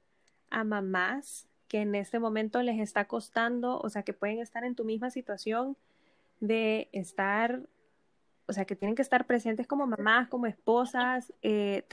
a 0.49 0.63
mamás 0.63 1.47
que 1.67 1.81
en 1.81 1.95
este 1.95 2.19
momento 2.19 2.61
les 2.63 2.79
está 2.79 3.05
costando, 3.05 3.79
o 3.79 3.89
sea, 3.89 4.03
que 4.03 4.13
pueden 4.13 4.39
estar 4.39 4.63
en 4.63 4.75
tu 4.75 4.83
misma 4.83 5.11
situación 5.11 5.77
de 6.39 6.89
estar, 6.91 7.61
o 8.47 8.53
sea, 8.53 8.65
que 8.65 8.75
tienen 8.75 8.95
que 8.95 9.03
estar 9.03 9.25
presentes 9.27 9.67
como 9.67 9.85
mamás, 9.85 10.27
como 10.29 10.47
esposas, 10.47 11.31
eh, 11.43 11.85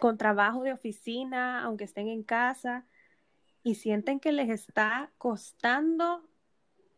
con 0.00 0.16
trabajo 0.16 0.62
de 0.62 0.72
oficina, 0.72 1.62
aunque 1.62 1.84
estén 1.84 2.08
en 2.08 2.22
casa, 2.22 2.86
y 3.62 3.74
sienten 3.76 4.18
que 4.18 4.32
les 4.32 4.48
está 4.48 5.10
costando, 5.18 6.16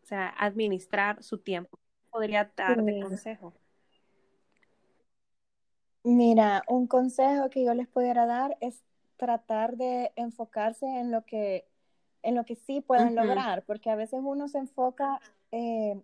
o 0.02 0.06
sea, 0.06 0.28
administrar 0.38 1.22
su 1.22 1.38
tiempo. 1.38 1.78
¿Podría 2.10 2.50
dar 2.56 2.82
de 2.82 3.00
consejo? 3.00 3.52
Mira, 6.04 6.62
un 6.68 6.86
consejo 6.86 7.50
que 7.50 7.64
yo 7.64 7.74
les 7.74 7.88
pudiera 7.88 8.26
dar 8.26 8.56
es 8.60 8.84
tratar 9.16 9.76
de 9.76 10.12
enfocarse 10.16 10.86
en 10.86 11.10
lo 11.10 11.24
que, 11.24 11.66
en 12.22 12.34
lo 12.34 12.44
que 12.44 12.56
sí 12.56 12.80
pueden 12.80 13.14
lograr, 13.14 13.64
porque 13.64 13.90
a 13.90 13.96
veces 13.96 14.20
uno 14.22 14.48
se 14.48 14.58
enfoca 14.58 15.20
eh, 15.52 16.02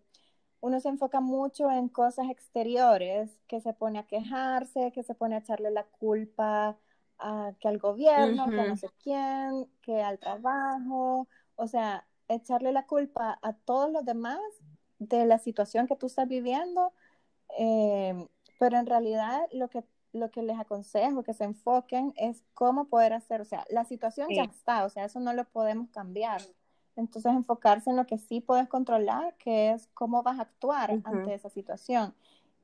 uno 0.63 0.79
se 0.79 0.89
enfoca 0.89 1.21
mucho 1.21 1.71
en 1.73 1.89
cosas 1.89 2.31
exteriores, 2.31 3.37
que 3.49 3.61
se 3.61 3.75
pone 3.75 3.99
a 3.99 4.07
quejarse, 4.07 4.93
que 4.93 5.03
se 5.03 5.15
pone 5.15 5.35
a 5.35 5.39
echarle 5.39 5.73
la 5.73 5.83
culpa 5.83 6.79
a, 7.19 7.53
que 7.59 7.67
al 7.67 7.79
gobierno, 7.79 8.49
que 8.49 8.61
a 8.61 8.67
no 8.69 8.77
sé 8.77 8.89
quién, 9.03 9.69
que 9.83 10.01
al 10.01 10.21
trabajo, 10.21 11.27
o 11.57 11.67
sea, 11.67 12.07
echarle 12.29 12.71
la 12.71 12.87
culpa 12.87 13.41
a 13.43 13.55
todos 13.55 13.91
los 13.91 14.05
demás 14.05 14.39
de 15.01 15.27
la 15.27 15.39
situación 15.39 15.89
que 15.89 15.97
tú 15.97 16.07
estás 16.07 16.29
viviendo, 16.29 16.93
eh, 17.59 18.29
pero 18.61 18.79
en 18.79 18.87
realidad 18.87 19.41
lo 19.51 19.69
que, 19.69 19.83
lo 20.13 20.31
que 20.31 20.43
les 20.43 20.59
aconsejo 20.59 21.23
que 21.23 21.35
se 21.35 21.45
enfoquen 21.45 22.13
es 22.17 22.43
cómo 22.55 22.87
poder 22.87 23.13
hacer, 23.13 23.41
o 23.41 23.45
sea, 23.45 23.65
la 23.71 23.85
situación 23.85 24.29
ya 24.31 24.45
está, 24.45 24.85
o 24.85 24.89
sea, 24.89 25.05
eso 25.05 25.21
no 25.21 25.33
lo 25.33 25.45
podemos 25.45 25.89
cambiar 25.91 26.43
entonces, 26.97 27.33
enfocarse 27.33 27.91
en 27.91 27.97
lo 27.97 28.07
que 28.07 28.19
sí 28.19 28.41
puedes 28.41 28.69
controlar, 28.69 29.35
que 29.39 29.73
es 29.73 29.89
cómo 29.95 30.23
vas 30.23 30.39
a 30.39 30.43
actuar 30.43 30.91
ante 31.05 31.35
esa 31.35 31.49
situación. 31.49 32.15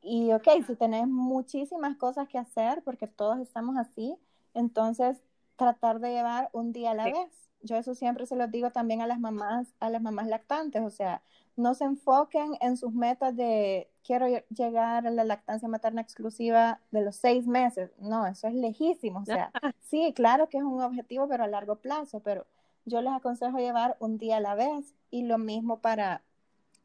Y, 0.03 0.33
ok, 0.33 0.49
si 0.67 0.77
tenés 0.77 1.09
muchísimas 1.09 1.97
cosas 1.97 2.29
que 2.29 2.39
hacer, 2.39 2.83
porque 2.85 3.07
todos 3.07 3.39
estamos 3.39 3.77
así, 3.77 4.17
entonces 4.55 5.19
tratar 5.57 5.99
de 6.01 6.11
llevar 6.11 6.51
un 6.53 6.73
día 6.73 6.93
a 6.93 6.95
la 6.95 7.05
vez. 7.05 7.48
Yo 7.63 7.77
eso 7.77 7.95
siempre 7.95 8.27
se 8.27 8.37
lo 8.37 8.47
digo 8.47 8.71
también 8.71 9.01
a 9.01 9.07
las 9.07 9.19
mamás, 9.19 9.75
a 9.81 9.91
las 9.91 10.01
mamás 10.01 10.27
lactantes, 10.29 10.83
o 10.83 10.91
sea, 10.91 11.23
no 11.57 11.75
se 11.75 11.85
enfoquen 11.85 12.53
en 12.61 12.77
sus 12.77 12.93
metas 12.95 13.35
de 13.35 13.91
quiero 14.05 14.27
llegar 14.49 15.07
a 15.07 15.11
la 15.11 15.25
lactancia 15.25 15.69
materna 15.69 16.01
exclusiva 16.01 16.81
de 16.93 17.03
los 17.03 17.17
seis 17.17 17.47
meses. 17.47 17.91
No, 17.99 18.27
eso 18.27 18.47
es 18.47 18.55
lejísimo. 18.55 19.21
O 19.21 19.25
sea, 19.25 19.51
sí, 19.81 20.13
claro 20.15 20.49
que 20.49 20.59
es 20.59 20.63
un 20.63 20.81
objetivo, 20.81 21.29
pero 21.29 21.45
a 21.45 21.49
largo 21.49 21.77
plazo, 21.77 22.21
pero 22.21 22.47
yo 22.85 23.03
les 23.03 23.13
aconsejo 23.13 23.59
llevar 23.59 23.97
un 23.99 24.19
día 24.19 24.37
a 24.37 24.41
la 24.41 24.55
vez 24.55 24.95
y 25.11 25.23
lo 25.23 25.37
mismo 25.37 25.81
para, 25.81 26.23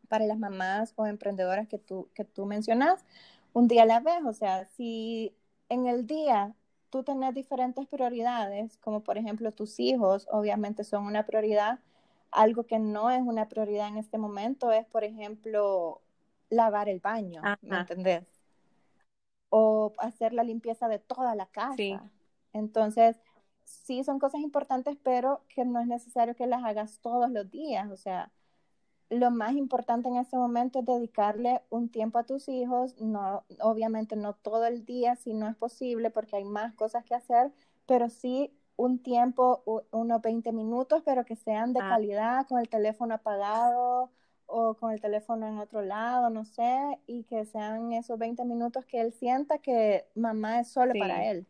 para 0.10 0.26
las 0.26 0.40
mamás 0.40 0.94
o 0.96 1.06
emprendedoras 1.06 1.68
que 1.68 1.78
tú, 1.78 2.10
que 2.16 2.26
tú 2.26 2.46
mencionas, 2.46 3.06
un 3.54 3.68
día 3.68 3.84
a 3.84 3.86
la 3.86 4.00
vez. 4.00 4.26
O 4.26 4.34
sea, 4.34 4.66
si 4.76 5.36
en 5.70 5.86
el 5.86 6.08
día 6.08 6.56
tú 6.94 7.02
tenés 7.02 7.34
diferentes 7.34 7.88
prioridades, 7.88 8.78
como 8.78 9.02
por 9.02 9.18
ejemplo 9.18 9.52
tus 9.52 9.80
hijos, 9.80 10.28
obviamente 10.30 10.84
son 10.84 11.08
una 11.08 11.26
prioridad. 11.26 11.80
Algo 12.30 12.68
que 12.68 12.78
no 12.78 13.10
es 13.10 13.24
una 13.24 13.50
prioridad 13.50 13.88
en 13.88 13.98
este 13.98 14.20
momento 14.20 14.72
es, 14.72 14.86
por 14.86 15.04
ejemplo, 15.04 16.04
lavar 16.52 16.90
el 16.90 17.00
baño, 17.00 17.42
¿me 17.64 17.78
entendés? 17.80 18.26
O 19.50 19.92
hacer 19.98 20.34
la 20.34 20.44
limpieza 20.44 20.88
de 20.88 21.00
toda 21.00 21.34
la 21.34 21.48
casa. 21.48 22.08
Entonces, 22.54 23.20
sí 23.64 24.04
son 24.04 24.20
cosas 24.20 24.42
importantes, 24.42 24.96
pero 25.02 25.42
que 25.50 25.66
no 25.66 25.80
es 25.80 25.88
necesario 25.88 26.36
que 26.36 26.46
las 26.46 26.64
hagas 26.64 27.00
todos 27.00 27.32
los 27.32 27.50
días. 27.50 27.90
O 27.90 27.98
sea, 27.98 28.32
lo 29.10 29.32
más 29.32 29.54
importante 29.54 30.10
en 30.10 30.18
este 30.18 30.38
momento 30.38 30.80
es 30.80 30.86
dedicarle 30.86 31.62
un 31.70 31.90
tiempo 31.90 32.18
a 32.18 32.24
tus 32.24 32.50
hijos, 32.50 33.00
no, 33.00 33.44
obviamente 33.62 34.16
no 34.16 34.34
todo 34.34 34.66
el 34.66 34.86
día 34.86 35.16
si 35.16 35.34
no 35.34 35.48
es 35.48 35.56
posible 35.56 36.10
porque 36.10 36.38
hay 36.38 36.46
más 36.46 36.74
cosas 36.74 37.04
que 37.06 37.16
hacer, 37.16 37.52
pero 37.86 38.10
sí 38.10 38.52
un 38.76 39.00
tiempo, 39.00 39.64
unos 39.92 40.22
20 40.22 40.52
minutos, 40.52 41.04
pero 41.06 41.26
que 41.26 41.36
sean 41.36 41.74
de 41.74 41.80
ah. 41.82 41.90
calidad, 41.90 42.48
con 42.48 42.60
el 42.60 42.70
teléfono 42.70 43.14
apagado 43.14 44.10
o 44.46 44.74
con 44.76 44.92
el 44.92 45.00
teléfono 45.00 45.48
en 45.48 45.60
otro 45.60 45.82
lado, 45.82 46.30
no 46.30 46.44
sé, 46.44 47.00
y 47.06 47.24
que 47.24 47.46
sean 47.46 47.94
esos 47.94 48.18
20 48.18 48.46
minutos 48.46 48.86
que 48.86 49.00
él 49.00 49.14
sienta 49.14 49.60
que 49.60 50.08
mamá 50.16 50.60
es 50.60 50.70
solo 50.70 50.94
para 50.98 51.30
él 51.30 51.48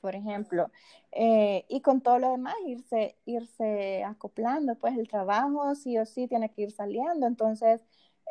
por 0.00 0.14
ejemplo, 0.14 0.70
eh, 1.12 1.64
y 1.68 1.80
con 1.82 2.00
todo 2.00 2.18
lo 2.18 2.30
demás 2.30 2.54
irse, 2.66 3.16
irse 3.24 4.04
acoplando, 4.04 4.76
pues 4.76 4.96
el 4.98 5.08
trabajo 5.08 5.74
sí 5.74 5.98
o 5.98 6.06
sí 6.06 6.26
tiene 6.28 6.50
que 6.50 6.62
ir 6.62 6.72
saliendo, 6.72 7.26
entonces 7.26 7.82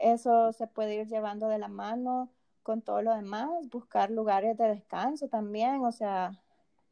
eso 0.01 0.53
se 0.53 0.67
puede 0.67 0.95
ir 0.95 1.07
llevando 1.07 1.47
de 1.49 1.59
la 1.59 1.67
mano 1.67 2.29
con 2.63 2.81
todo 2.81 3.01
lo 3.01 3.15
demás, 3.15 3.49
buscar 3.71 4.11
lugares 4.11 4.57
de 4.57 4.67
descanso 4.67 5.27
también, 5.27 5.83
o 5.85 5.91
sea, 5.91 6.31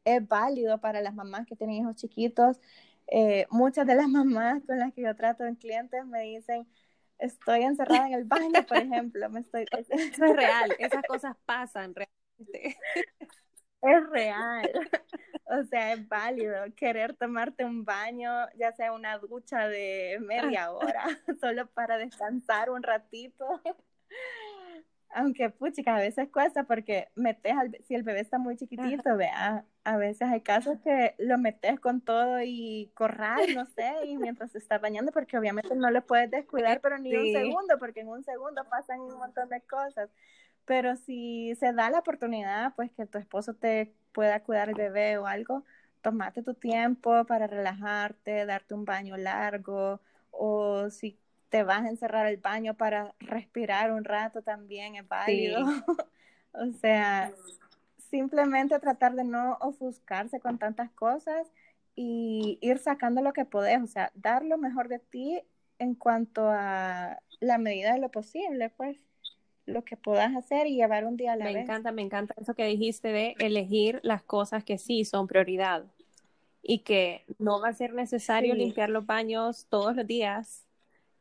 es 0.04 0.26
válido 0.26 0.78
para 0.78 1.00
las 1.00 1.14
mamás 1.14 1.46
que 1.46 1.56
tienen 1.56 1.76
hijos 1.76 1.96
chiquitos. 1.96 2.60
Eh, 3.08 3.46
muchas 3.50 3.86
de 3.86 3.94
las 3.94 4.08
mamás 4.08 4.62
con 4.66 4.78
las 4.78 4.92
que 4.92 5.02
yo 5.02 5.14
trato 5.16 5.44
en 5.44 5.54
clientes 5.54 6.04
me 6.06 6.22
dicen, 6.22 6.66
estoy 7.18 7.62
encerrada 7.62 8.06
en 8.08 8.14
el 8.14 8.24
baño, 8.24 8.66
por 8.66 8.78
ejemplo, 8.78 9.28
me 9.30 9.40
estoy... 9.40 9.66
Eso 9.90 10.24
es 10.24 10.36
real, 10.36 10.74
esas 10.78 11.02
cosas 11.04 11.36
pasan 11.46 11.94
realmente. 11.94 12.78
Es 13.82 14.10
real. 14.10 14.70
O 15.50 15.64
sea, 15.64 15.94
es 15.94 16.06
válido 16.06 16.56
querer 16.76 17.14
tomarte 17.14 17.64
un 17.64 17.82
baño, 17.86 18.30
ya 18.58 18.70
sea 18.72 18.92
una 18.92 19.16
ducha 19.16 19.66
de 19.66 20.18
media 20.20 20.70
hora, 20.72 21.04
solo 21.40 21.66
para 21.68 21.96
descansar 21.96 22.68
un 22.68 22.82
ratito. 22.82 23.62
Aunque, 25.08 25.48
puchica, 25.48 25.96
a 25.96 26.00
veces 26.00 26.28
cuesta 26.30 26.64
porque 26.64 27.08
metes, 27.14 27.56
al, 27.56 27.74
si 27.86 27.94
el 27.94 28.02
bebé 28.02 28.20
está 28.20 28.36
muy 28.36 28.56
chiquitito, 28.56 29.16
vea, 29.16 29.64
a 29.84 29.96
veces 29.96 30.28
hay 30.28 30.42
casos 30.42 30.78
que 30.84 31.14
lo 31.16 31.38
metes 31.38 31.80
con 31.80 32.02
todo 32.02 32.42
y 32.42 32.92
corral, 32.94 33.40
no 33.54 33.64
sé, 33.64 33.90
y 34.04 34.18
mientras 34.18 34.52
se 34.52 34.58
está 34.58 34.76
bañando, 34.76 35.12
porque 35.12 35.38
obviamente 35.38 35.74
no 35.74 35.90
le 35.90 36.02
puedes 36.02 36.30
descuidar, 36.30 36.82
pero 36.82 36.98
ni 36.98 37.16
un 37.16 37.32
segundo, 37.32 37.78
porque 37.78 38.00
en 38.00 38.08
un 38.08 38.22
segundo 38.22 38.64
pasan 38.68 39.00
un 39.00 39.16
montón 39.16 39.48
de 39.48 39.62
cosas. 39.62 40.10
Pero 40.68 40.96
si 40.96 41.54
se 41.54 41.72
da 41.72 41.88
la 41.88 42.00
oportunidad, 42.00 42.74
pues 42.76 42.92
que 42.92 43.06
tu 43.06 43.16
esposo 43.16 43.54
te 43.54 43.90
pueda 44.12 44.42
cuidar 44.42 44.68
el 44.68 44.74
bebé 44.74 45.16
o 45.16 45.26
algo, 45.26 45.64
tomate 46.02 46.42
tu 46.42 46.52
tiempo 46.52 47.24
para 47.24 47.46
relajarte, 47.46 48.44
darte 48.44 48.74
un 48.74 48.84
baño 48.84 49.16
largo, 49.16 49.98
o 50.30 50.90
si 50.90 51.18
te 51.48 51.62
vas 51.62 51.86
a 51.86 51.88
encerrar 51.88 52.26
el 52.26 52.36
baño 52.36 52.74
para 52.74 53.14
respirar 53.18 53.92
un 53.92 54.04
rato 54.04 54.42
también 54.42 54.96
es 54.96 55.08
válido. 55.08 55.58
o 56.52 56.72
sea, 56.82 57.32
simplemente 58.10 58.78
tratar 58.78 59.14
de 59.14 59.24
no 59.24 59.56
ofuscarse 59.62 60.38
con 60.38 60.58
tantas 60.58 60.90
cosas 60.90 61.48
y 61.94 62.58
ir 62.60 62.78
sacando 62.78 63.22
lo 63.22 63.32
que 63.32 63.46
podés, 63.46 63.82
o 63.82 63.86
sea, 63.86 64.12
dar 64.14 64.44
lo 64.44 64.58
mejor 64.58 64.88
de 64.88 64.98
ti 64.98 65.40
en 65.78 65.94
cuanto 65.94 66.46
a 66.46 67.20
la 67.40 67.56
medida 67.56 67.94
de 67.94 68.00
lo 68.00 68.10
posible, 68.10 68.68
pues 68.68 69.07
lo 69.68 69.84
que 69.84 69.96
puedas 69.96 70.34
hacer 70.34 70.66
y 70.66 70.76
llevar 70.76 71.04
un 71.04 71.16
día 71.16 71.32
a 71.32 71.36
la 71.36 71.44
me 71.44 71.50
vez. 71.50 71.56
Me 71.56 71.62
encanta, 71.62 71.92
me 71.92 72.02
encanta 72.02 72.34
eso 72.40 72.54
que 72.54 72.64
dijiste 72.64 73.08
de 73.08 73.34
elegir 73.38 74.00
las 74.02 74.22
cosas 74.22 74.64
que 74.64 74.78
sí 74.78 75.04
son 75.04 75.26
prioridad 75.26 75.84
y 76.62 76.80
que 76.80 77.24
no 77.38 77.60
va 77.60 77.68
a 77.68 77.72
ser 77.72 77.94
necesario 77.94 78.54
sí. 78.54 78.58
limpiar 78.58 78.90
los 78.90 79.06
baños 79.06 79.66
todos 79.68 79.94
los 79.94 80.06
días, 80.06 80.66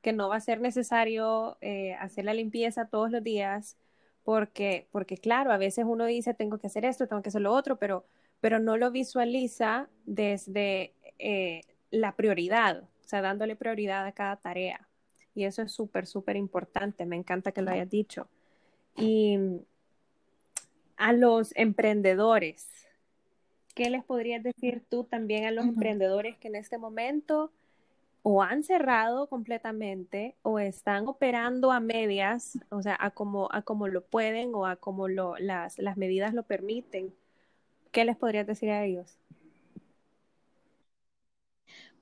que 0.02 0.14
no 0.14 0.30
va 0.30 0.38
a 0.38 0.42
ser 0.42 0.62
necesario 0.62 1.58
eh, 1.62 1.94
hacer 1.96 2.26
la 2.26 2.34
limpieza 2.34 2.88
todos 2.88 3.12
los 3.12 3.24
días, 3.24 3.78
porque, 4.24 4.88
porque 4.92 5.18
claro, 5.18 5.52
a 5.52 5.58
veces 5.58 5.86
uno 5.88 6.06
dice, 6.06 6.34
tengo 6.34 6.58
que 6.58 6.68
hacer 6.68 6.86
esto, 6.86 7.08
tengo 7.08 7.22
que 7.22 7.30
hacer 7.30 7.42
lo 7.42 7.54
otro, 7.54 7.78
pero, 7.78 8.06
pero 8.42 8.60
no 8.60 8.78
lo 8.78 8.92
visualiza 8.92 9.90
desde 10.06 10.94
eh, 11.20 11.62
la 11.92 12.16
prioridad, 12.16 12.84
o 12.84 13.08
sea, 13.08 13.22
dándole 13.22 13.56
prioridad 13.56 14.06
a 14.06 14.12
cada 14.12 14.36
tarea. 14.38 14.88
Y 15.34 15.46
eso 15.46 15.62
es 15.62 15.72
súper, 15.72 16.08
súper 16.08 16.36
importante. 16.36 17.06
Me 17.06 17.16
encanta 17.16 17.52
que 17.52 17.62
lo 17.62 17.70
hayas 17.70 17.90
dicho. 17.90 18.28
Y 18.98 19.38
a 20.98 21.14
los 21.14 21.56
emprendedores, 21.56 22.68
¿qué 23.76 23.90
les 23.90 24.04
podrías 24.04 24.44
decir 24.44 24.84
tú 24.90 25.04
también 25.04 25.46
a 25.46 25.52
los 25.52 25.66
uh 25.66 25.68
-huh. 25.70 25.74
emprendedores 25.74 26.38
que 26.38 26.48
en 26.48 26.56
este 26.56 26.78
momento 26.78 27.52
o 28.24 28.44
han 28.44 28.64
cerrado 28.64 29.28
completamente 29.30 30.36
o 30.42 30.60
están 30.60 31.08
operando 31.08 31.72
a 31.72 31.80
medias, 31.80 32.60
o 32.70 32.82
sea, 32.82 32.98
a 33.00 33.12
como, 33.12 33.48
a 33.52 33.62
como 33.62 33.88
lo 33.88 34.04
pueden 34.04 34.54
o 34.56 34.66
a 34.66 34.76
como 34.76 35.08
lo, 35.08 35.38
las, 35.38 35.78
las 35.80 35.96
medidas 35.98 36.34
lo 36.34 36.44
permiten? 36.44 37.14
¿Qué 37.92 38.04
les 38.06 38.18
podrías 38.18 38.48
decir 38.48 38.72
a 38.72 38.84
ellos? 38.84 39.18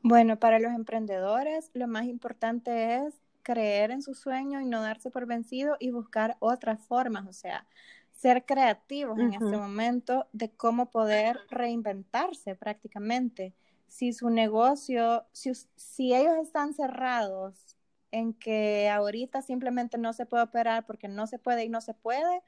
Bueno, 0.01 0.37
para 0.39 0.59
los 0.59 0.73
emprendedores 0.73 1.69
lo 1.73 1.87
más 1.87 2.05
importante 2.05 2.95
es 2.97 3.15
creer 3.45 3.91
en 3.91 4.01
su 4.01 4.15
sueño 4.15 4.59
y 4.59 4.65
no 4.65 4.81
darse 4.81 5.11
por 5.11 5.27
vencido 5.27 5.77
y 5.79 5.91
buscar 5.91 6.35
otras 6.39 6.83
formas, 6.83 7.27
o 7.27 7.33
sea, 7.33 7.67
ser 8.11 8.43
creativos 8.45 9.17
uh 9.17 9.21
-huh. 9.21 9.25
en 9.25 9.33
este 9.33 9.57
momento 9.57 10.27
de 10.33 10.49
cómo 10.49 10.89
poder 10.89 11.39
reinventarse 11.49 12.55
prácticamente. 12.55 13.53
Si 13.87 14.11
su 14.13 14.29
negocio, 14.29 15.25
si, 15.31 15.51
si 15.75 16.13
ellos 16.15 16.35
están 16.41 16.73
cerrados 16.73 17.77
en 18.11 18.33
que 18.33 18.89
ahorita 18.89 19.41
simplemente 19.41 19.97
no 19.97 20.11
se 20.13 20.25
puede 20.25 20.43
operar 20.43 20.85
porque 20.85 21.07
no 21.07 21.27
se 21.27 21.37
puede 21.37 21.65
y 21.65 21.69
no 21.69 21.81
se 21.81 21.93
puede, 21.93 22.41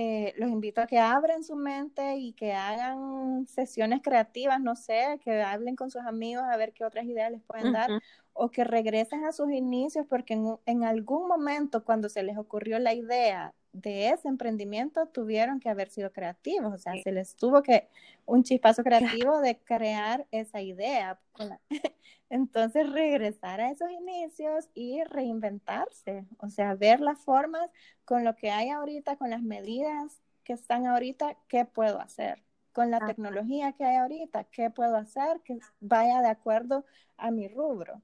eh, 0.00 0.32
los 0.36 0.48
invito 0.48 0.80
a 0.80 0.86
que 0.86 1.00
abran 1.00 1.42
su 1.42 1.56
mente 1.56 2.18
y 2.18 2.32
que 2.32 2.52
hagan 2.52 3.48
sesiones 3.48 4.00
creativas, 4.00 4.60
no 4.60 4.76
sé, 4.76 5.18
que 5.24 5.42
hablen 5.42 5.74
con 5.74 5.90
sus 5.90 6.02
amigos 6.02 6.44
a 6.48 6.56
ver 6.56 6.72
qué 6.72 6.84
otras 6.84 7.04
ideas 7.04 7.32
les 7.32 7.42
pueden 7.42 7.66
uh 7.66 7.70
-huh. 7.70 7.72
dar 7.72 7.90
o 8.32 8.48
que 8.48 8.62
regresen 8.62 9.24
a 9.24 9.32
sus 9.32 9.50
inicios 9.50 10.06
porque 10.08 10.34
en, 10.34 10.56
en, 10.66 10.84
algún 10.84 11.26
momento 11.26 11.84
cuando 11.84 12.08
se 12.08 12.22
les 12.22 12.38
ocurrió 12.38 12.78
la 12.78 12.94
idea 12.94 13.52
de 13.72 14.08
ese 14.10 14.28
emprendimiento 14.28 15.06
tuvieron 15.06 15.60
que 15.60 15.68
haber 15.68 15.90
sido 15.90 16.12
creativos, 16.12 16.74
o 16.74 16.78
sea, 16.78 16.94
sí. 16.94 17.02
se 17.02 17.12
les 17.12 17.36
tuvo 17.36 17.62
que 17.62 17.88
un 18.26 18.42
chispazo 18.42 18.82
creativo 18.82 19.40
de 19.40 19.58
crear 19.58 20.26
esa 20.30 20.60
idea. 20.60 21.20
Entonces, 22.30 22.90
regresar 22.90 23.60
a 23.60 23.70
esos 23.70 23.90
inicios 23.90 24.68
y 24.74 25.02
reinventarse, 25.04 26.26
o 26.38 26.48
sea, 26.48 26.74
ver 26.74 27.00
las 27.00 27.18
formas 27.20 27.70
con 28.04 28.24
lo 28.24 28.36
que 28.36 28.50
hay 28.50 28.68
ahorita, 28.68 29.16
con 29.16 29.30
las 29.30 29.42
medidas 29.42 30.20
que 30.44 30.52
están 30.52 30.86
ahorita, 30.86 31.36
¿qué 31.48 31.64
puedo 31.64 32.00
hacer? 32.00 32.42
Con 32.72 32.90
la 32.90 33.00
tecnología 33.00 33.72
que 33.72 33.84
hay 33.84 33.96
ahorita, 33.96 34.44
¿qué 34.44 34.70
puedo 34.70 34.96
hacer 34.96 35.40
que 35.42 35.58
vaya 35.80 36.20
de 36.20 36.28
acuerdo 36.28 36.84
a 37.16 37.30
mi 37.30 37.48
rubro? 37.48 38.02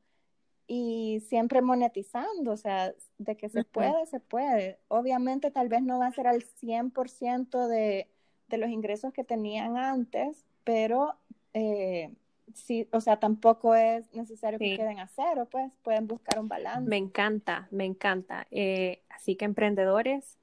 Y 0.66 1.22
siempre 1.28 1.60
monetizando, 1.62 2.52
o 2.52 2.56
sea, 2.56 2.94
de 3.18 3.36
que 3.36 3.48
se 3.48 3.60
uh 3.60 3.62
-huh. 3.62 3.68
puede, 3.70 4.06
se 4.06 4.20
puede. 4.20 4.78
Obviamente 4.88 5.50
tal 5.50 5.68
vez 5.68 5.82
no 5.82 5.98
va 5.98 6.06
a 6.06 6.12
ser 6.12 6.26
al 6.26 6.42
100% 6.42 7.68
de, 7.68 8.08
de 8.48 8.58
los 8.58 8.70
ingresos 8.70 9.12
que 9.12 9.24
tenían 9.24 9.76
antes, 9.76 10.44
pero 10.64 11.14
eh, 11.52 12.10
sí, 12.54 12.88
o 12.92 13.00
sea, 13.00 13.18
tampoco 13.18 13.74
es 13.74 14.12
necesario 14.14 14.58
sí. 14.58 14.70
que 14.70 14.76
queden 14.76 14.98
a 14.98 15.08
cero, 15.08 15.48
pues 15.50 15.70
pueden 15.82 16.06
buscar 16.06 16.38
un 16.38 16.48
balance. 16.48 16.88
Me 16.88 16.96
encanta, 16.96 17.68
me 17.70 17.84
encanta. 17.84 18.46
Eh, 18.50 19.02
así 19.10 19.36
que 19.36 19.44
emprendedores, 19.44 20.38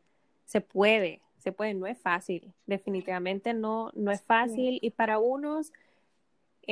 se 0.46 0.62
puede, 0.62 1.22
se 1.38 1.52
puede, 1.52 1.74
no 1.74 1.88
es 1.88 1.98
fácil, 1.98 2.54
definitivamente 2.66 3.54
no, 3.54 3.92
no 3.96 4.12
es 4.12 4.22
fácil 4.22 4.74
sí. 4.74 4.80
y 4.82 4.90
para 4.92 5.18
unos 5.20 5.72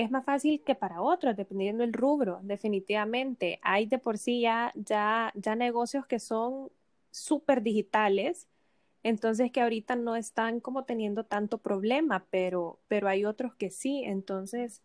es 0.04 0.12
más 0.12 0.26
fácil 0.26 0.64
que 0.64 0.76
para 0.76 1.02
otros, 1.02 1.36
dependiendo 1.36 1.84
del 1.84 1.94
rubro, 1.94 2.40
definitivamente. 2.44 3.60
Hay 3.64 3.86
de 3.88 4.00
por 4.00 4.18
sí 4.18 4.42
ya, 4.42 4.72
ya, 4.76 5.32
ya 5.36 5.56
negocios 5.56 6.06
que 6.08 6.20
son 6.20 6.72
súper 7.12 7.62
digitales, 7.64 8.48
entonces 9.04 9.52
que 9.52 9.62
ahorita 9.62 9.96
no 9.96 10.16
están 10.16 10.60
como 10.62 10.86
teniendo 10.86 11.26
tanto 11.26 11.58
problema, 11.60 12.26
pero, 12.32 12.80
pero 12.88 13.08
hay 13.10 13.26
otros 13.26 13.56
que 13.56 13.72
sí, 13.72 14.04
entonces 14.06 14.82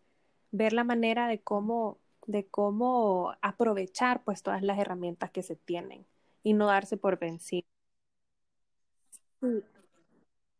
ver 0.51 0.73
la 0.73 0.83
manera 0.83 1.27
de 1.27 1.39
cómo, 1.41 1.97
de 2.27 2.45
cómo 2.47 3.33
aprovechar 3.41 4.23
pues 4.23 4.43
todas 4.43 4.63
las 4.63 4.79
herramientas 4.79 5.31
que 5.31 5.43
se 5.43 5.55
tienen 5.55 6.05
y 6.43 6.53
no 6.53 6.67
darse 6.67 6.97
por 6.97 7.19
vencido. 7.19 7.67
Sí. 9.41 9.63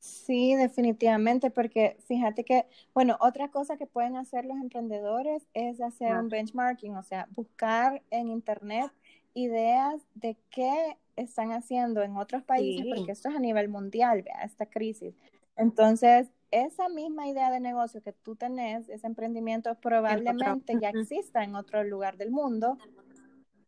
Sí, 0.06 0.54
definitivamente, 0.54 1.50
porque 1.50 1.98
fíjate 2.08 2.44
que, 2.44 2.68
bueno, 2.94 3.18
otra 3.20 3.50
cosa 3.50 3.76
que 3.76 3.88
pueden 3.88 4.18
hacer 4.18 4.46
los 4.46 4.58
emprendedores 4.58 5.48
es 5.56 5.82
hacer 5.82 6.12
ah. 6.12 6.20
un 6.20 6.30
benchmarking, 6.30 6.96
o 6.96 7.02
sea, 7.02 7.28
buscar 7.32 8.04
en 8.12 8.30
Internet 8.30 8.92
ideas 9.34 10.00
de 10.14 10.38
qué 10.52 10.96
están 11.16 11.52
haciendo 11.54 12.04
en 12.04 12.18
otros 12.18 12.44
países, 12.44 12.86
sí. 12.86 12.94
porque 12.96 13.14
esto 13.14 13.30
es 13.30 13.36
a 13.36 13.40
nivel 13.40 13.68
mundial, 13.68 14.22
vea, 14.22 14.44
esta 14.44 14.68
crisis. 14.68 15.16
Entonces, 15.58 16.28
esa 16.52 16.88
misma 16.88 17.28
idea 17.28 17.50
de 17.50 17.60
negocio 17.60 18.04
que 18.04 18.14
tú 18.14 18.36
tenés, 18.36 18.88
ese 18.90 19.08
emprendimiento 19.08 19.74
probablemente 19.74 20.78
ya 20.80 20.90
exista 20.90 21.44
en 21.44 21.56
otro 21.56 21.84
lugar 21.84 22.18
del 22.18 22.30
mundo 22.30 22.78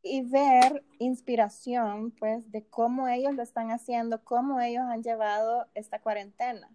y 0.09 0.21
ver 0.21 0.83
inspiración, 0.99 2.11
pues, 2.11 2.51
de 2.51 2.63
cómo 2.65 3.07
ellos 3.07 3.35
lo 3.35 3.43
están 3.43 3.71
haciendo, 3.71 4.23
cómo 4.23 4.59
ellos 4.61 4.83
han 4.83 5.03
llevado 5.03 5.67
esta 5.75 5.99
cuarentena. 5.99 6.69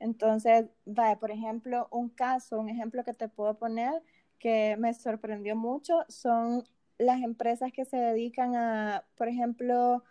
Entonces, 0.00 0.66
vaya, 0.86 1.18
por 1.18 1.30
ejemplo, 1.30 1.88
un 1.90 2.08
caso, 2.08 2.58
un 2.60 2.68
ejemplo 2.68 3.04
que 3.04 3.14
te 3.14 3.28
puedo 3.28 3.54
poner 3.58 4.02
que 4.38 4.76
me 4.78 4.94
sorprendió 4.94 5.56
mucho 5.56 6.04
son 6.08 6.64
las 6.98 7.22
empresas 7.22 7.72
que 7.72 7.84
se 7.84 7.96
dedican 7.96 8.56
a, 8.56 9.04
por 9.16 9.28
ejemplo, 9.28 10.04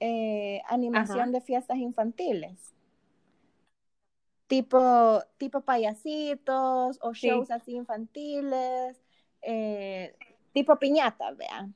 eh, 0.00 0.62
animación 0.68 1.28
Ajá. 1.28 1.30
de 1.30 1.40
fiestas 1.40 1.78
infantiles. 1.78 2.74
Tipo, 4.46 5.22
tipo 5.38 5.60
payasitos 5.62 6.98
o 7.02 7.12
shows 7.12 7.48
sí. 7.48 7.52
así 7.52 7.72
infantiles, 7.76 9.00
eh, 9.42 10.16
tipo 10.52 10.78
piñatas, 10.78 11.36
vean. 11.36 11.74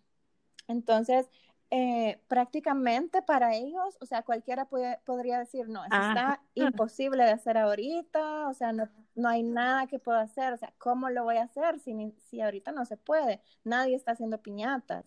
Entonces, 0.69 1.29
eh, 1.71 2.21
prácticamente 2.29 3.23
para 3.23 3.55
ellos, 3.55 3.99
o 4.01 4.07
sea, 4.07 4.23
cualquiera 4.23 4.67
puede, 4.67 4.99
podría 5.05 5.39
decir, 5.39 5.69
no, 5.69 5.85
eso 5.85 5.97
está 5.97 6.41
imposible 6.55 7.25
de 7.25 7.31
hacer 7.31 7.59
ahorita, 7.59 8.49
o 8.49 8.55
sea, 8.55 8.73
no, 8.73 8.89
no 9.15 9.29
hay 9.29 9.43
nada 9.43 9.87
que 9.87 9.99
pueda 9.99 10.21
hacer, 10.21 10.53
o 10.53 10.57
sea, 10.57 10.73
¿cómo 10.79 11.11
lo 11.11 11.25
voy 11.25 11.39
a 11.39 11.45
hacer 11.45 11.81
si, 11.81 12.15
si 12.31 12.41
ahorita 12.41 12.71
no 12.73 12.85
se 12.85 12.97
puede? 12.97 13.41
Nadie 13.65 13.97
está 13.97 14.13
haciendo 14.13 14.41
piñatas, 14.41 15.05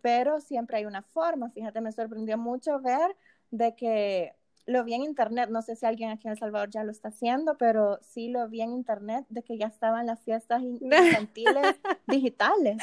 pero 0.00 0.40
siempre 0.40 0.78
hay 0.78 0.86
una 0.86 1.02
forma, 1.02 1.50
fíjate, 1.50 1.80
me 1.80 1.92
sorprendió 1.92 2.36
mucho 2.38 2.80
ver 2.80 3.16
de 3.50 3.76
que 3.76 4.34
lo 4.68 4.84
vi 4.84 4.92
en 4.92 5.02
internet, 5.02 5.48
no 5.48 5.62
sé 5.62 5.76
si 5.76 5.86
alguien 5.86 6.10
aquí 6.10 6.28
en 6.28 6.32
El 6.32 6.38
Salvador 6.38 6.68
ya 6.68 6.84
lo 6.84 6.90
está 6.90 7.08
haciendo, 7.08 7.56
pero 7.56 7.98
sí 8.02 8.28
lo 8.28 8.46
vi 8.50 8.60
en 8.60 8.72
internet 8.72 9.24
de 9.30 9.42
que 9.42 9.56
ya 9.56 9.66
estaban 9.66 10.04
las 10.04 10.20
fiestas 10.20 10.62
infantiles 10.62 11.80
digitales 12.06 12.76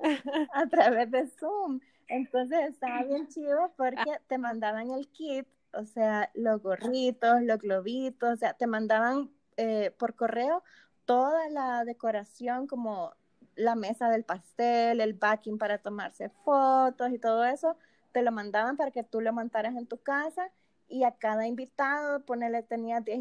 a 0.52 0.66
través 0.66 1.12
de 1.12 1.28
Zoom. 1.28 1.78
Entonces 2.08 2.58
estaba 2.68 3.04
bien 3.04 3.28
chido 3.28 3.72
porque 3.76 4.18
te 4.26 4.38
mandaban 4.38 4.90
el 4.90 5.06
kit, 5.06 5.46
o 5.72 5.86
sea, 5.86 6.30
los 6.34 6.60
gorritos, 6.60 7.42
los 7.42 7.60
globitos, 7.60 8.32
o 8.32 8.36
sea, 8.36 8.54
te 8.54 8.66
mandaban 8.66 9.30
eh, 9.56 9.92
por 9.96 10.16
correo 10.16 10.64
toda 11.04 11.48
la 11.48 11.84
decoración 11.84 12.66
como 12.66 13.12
la 13.54 13.76
mesa 13.76 14.08
del 14.08 14.24
pastel, 14.24 15.00
el 15.00 15.14
backing 15.14 15.58
para 15.58 15.78
tomarse 15.78 16.30
fotos 16.44 17.12
y 17.12 17.20
todo 17.20 17.44
eso, 17.44 17.76
te 18.10 18.22
lo 18.22 18.32
mandaban 18.32 18.76
para 18.76 18.90
que 18.90 19.04
tú 19.04 19.20
lo 19.20 19.32
montaras 19.32 19.76
en 19.76 19.86
tu 19.86 19.98
casa 19.98 20.50
y 20.88 21.04
a 21.04 21.12
cada 21.12 21.46
invitado, 21.46 22.24
ponele, 22.24 22.62
tenía 22.62 23.00
10, 23.00 23.20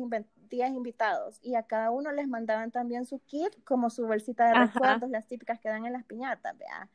10 0.49 0.71
invitados 0.71 1.39
y 1.41 1.55
a 1.55 1.63
cada 1.63 1.91
uno 1.91 2.11
les 2.11 2.27
mandaban 2.27 2.71
también 2.71 3.05
su 3.05 3.19
kit 3.19 3.63
como 3.63 3.89
su 3.89 4.05
bolsita 4.05 4.45
de 4.45 4.51
Ajá. 4.53 4.65
recuerdos, 4.65 5.09
las 5.09 5.27
típicas 5.27 5.59
que 5.59 5.69
dan 5.69 5.85
en 5.85 5.93
las 5.93 6.03
piñatas, 6.03 6.57
vea. 6.57 6.89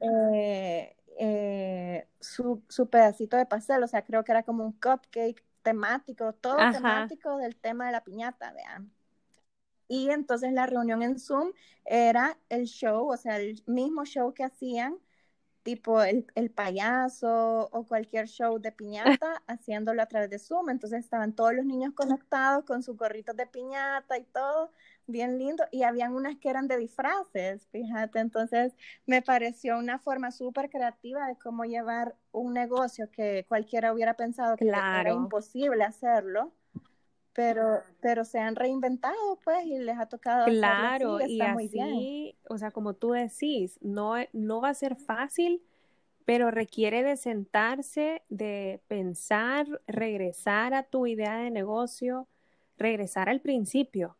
Eh, 0.00 0.96
eh, 1.18 2.08
su, 2.20 2.62
su, 2.68 2.88
pedacito 2.88 3.36
de 3.36 3.46
pastel, 3.46 3.82
o 3.82 3.88
sea, 3.88 4.02
creo 4.02 4.24
que 4.24 4.32
era 4.32 4.42
como 4.44 4.64
un 4.64 4.72
cupcake 4.72 5.44
temático, 5.62 6.32
todo 6.34 6.58
Ajá. 6.58 6.72
temático 6.72 7.36
del 7.38 7.56
tema 7.56 7.86
de 7.86 7.92
la 7.92 8.04
piñata, 8.04 8.52
vean. 8.52 8.92
Y 9.88 10.10
entonces 10.10 10.52
la 10.52 10.66
reunión 10.66 11.02
en 11.02 11.18
Zoom 11.18 11.52
era 11.84 12.38
el 12.50 12.66
show, 12.66 13.10
o 13.10 13.16
sea, 13.16 13.38
el 13.38 13.62
mismo 13.66 14.04
show 14.04 14.34
que 14.34 14.44
hacían, 14.44 14.98
tipo 15.68 16.02
el, 16.02 16.24
el 16.34 16.50
payaso 16.50 17.68
o 17.70 17.84
cualquier 17.86 18.26
show 18.26 18.58
de 18.58 18.72
piñata, 18.72 19.42
haciéndolo 19.46 20.00
a 20.00 20.06
través 20.06 20.30
de 20.30 20.38
Zoom. 20.38 20.70
Entonces 20.70 21.00
estaban 21.00 21.34
todos 21.34 21.52
los 21.52 21.66
niños 21.66 21.92
conectados 21.92 22.64
con 22.64 22.82
sus 22.82 22.96
gorritos 22.96 23.36
de 23.36 23.46
piñata 23.46 24.16
y 24.16 24.24
todo, 24.24 24.72
bien 25.06 25.36
lindo. 25.38 25.64
Y 25.70 25.82
habían 25.82 26.14
unas 26.14 26.36
que 26.36 26.48
eran 26.48 26.68
de 26.68 26.78
disfraces, 26.78 27.66
fíjate. 27.66 28.18
Entonces 28.18 28.72
me 29.04 29.20
pareció 29.20 29.78
una 29.78 29.98
forma 29.98 30.30
súper 30.30 30.70
creativa 30.70 31.26
de 31.26 31.36
cómo 31.36 31.64
llevar 31.64 32.16
un 32.32 32.54
negocio 32.54 33.10
que 33.10 33.44
cualquiera 33.46 33.92
hubiera 33.92 34.14
pensado 34.14 34.56
que 34.56 34.68
era 34.68 35.12
imposible 35.12 35.84
hacerlo 35.84 36.54
pero, 37.38 37.84
pero 38.00 38.24
se 38.24 38.40
han 38.40 38.56
reinventado, 38.56 39.38
pues, 39.44 39.64
y 39.64 39.78
les 39.78 39.96
ha 39.96 40.06
tocado. 40.06 40.46
Claro, 40.46 41.20
y 41.24 41.40
así, 41.40 42.34
o 42.48 42.58
sea, 42.58 42.72
como 42.72 42.94
tú 42.94 43.12
decís, 43.12 43.78
no, 43.80 44.14
no 44.32 44.60
va 44.60 44.70
a 44.70 44.74
ser 44.74 44.96
fácil, 44.96 45.62
pero 46.24 46.50
requiere 46.50 47.04
de 47.04 47.16
sentarse, 47.16 48.24
de 48.28 48.80
pensar, 48.88 49.68
regresar 49.86 50.74
a 50.74 50.82
tu 50.82 51.06
idea 51.06 51.36
de 51.36 51.52
negocio, 51.52 52.26
regresar 52.76 53.28
al 53.28 53.40
principio 53.40 54.16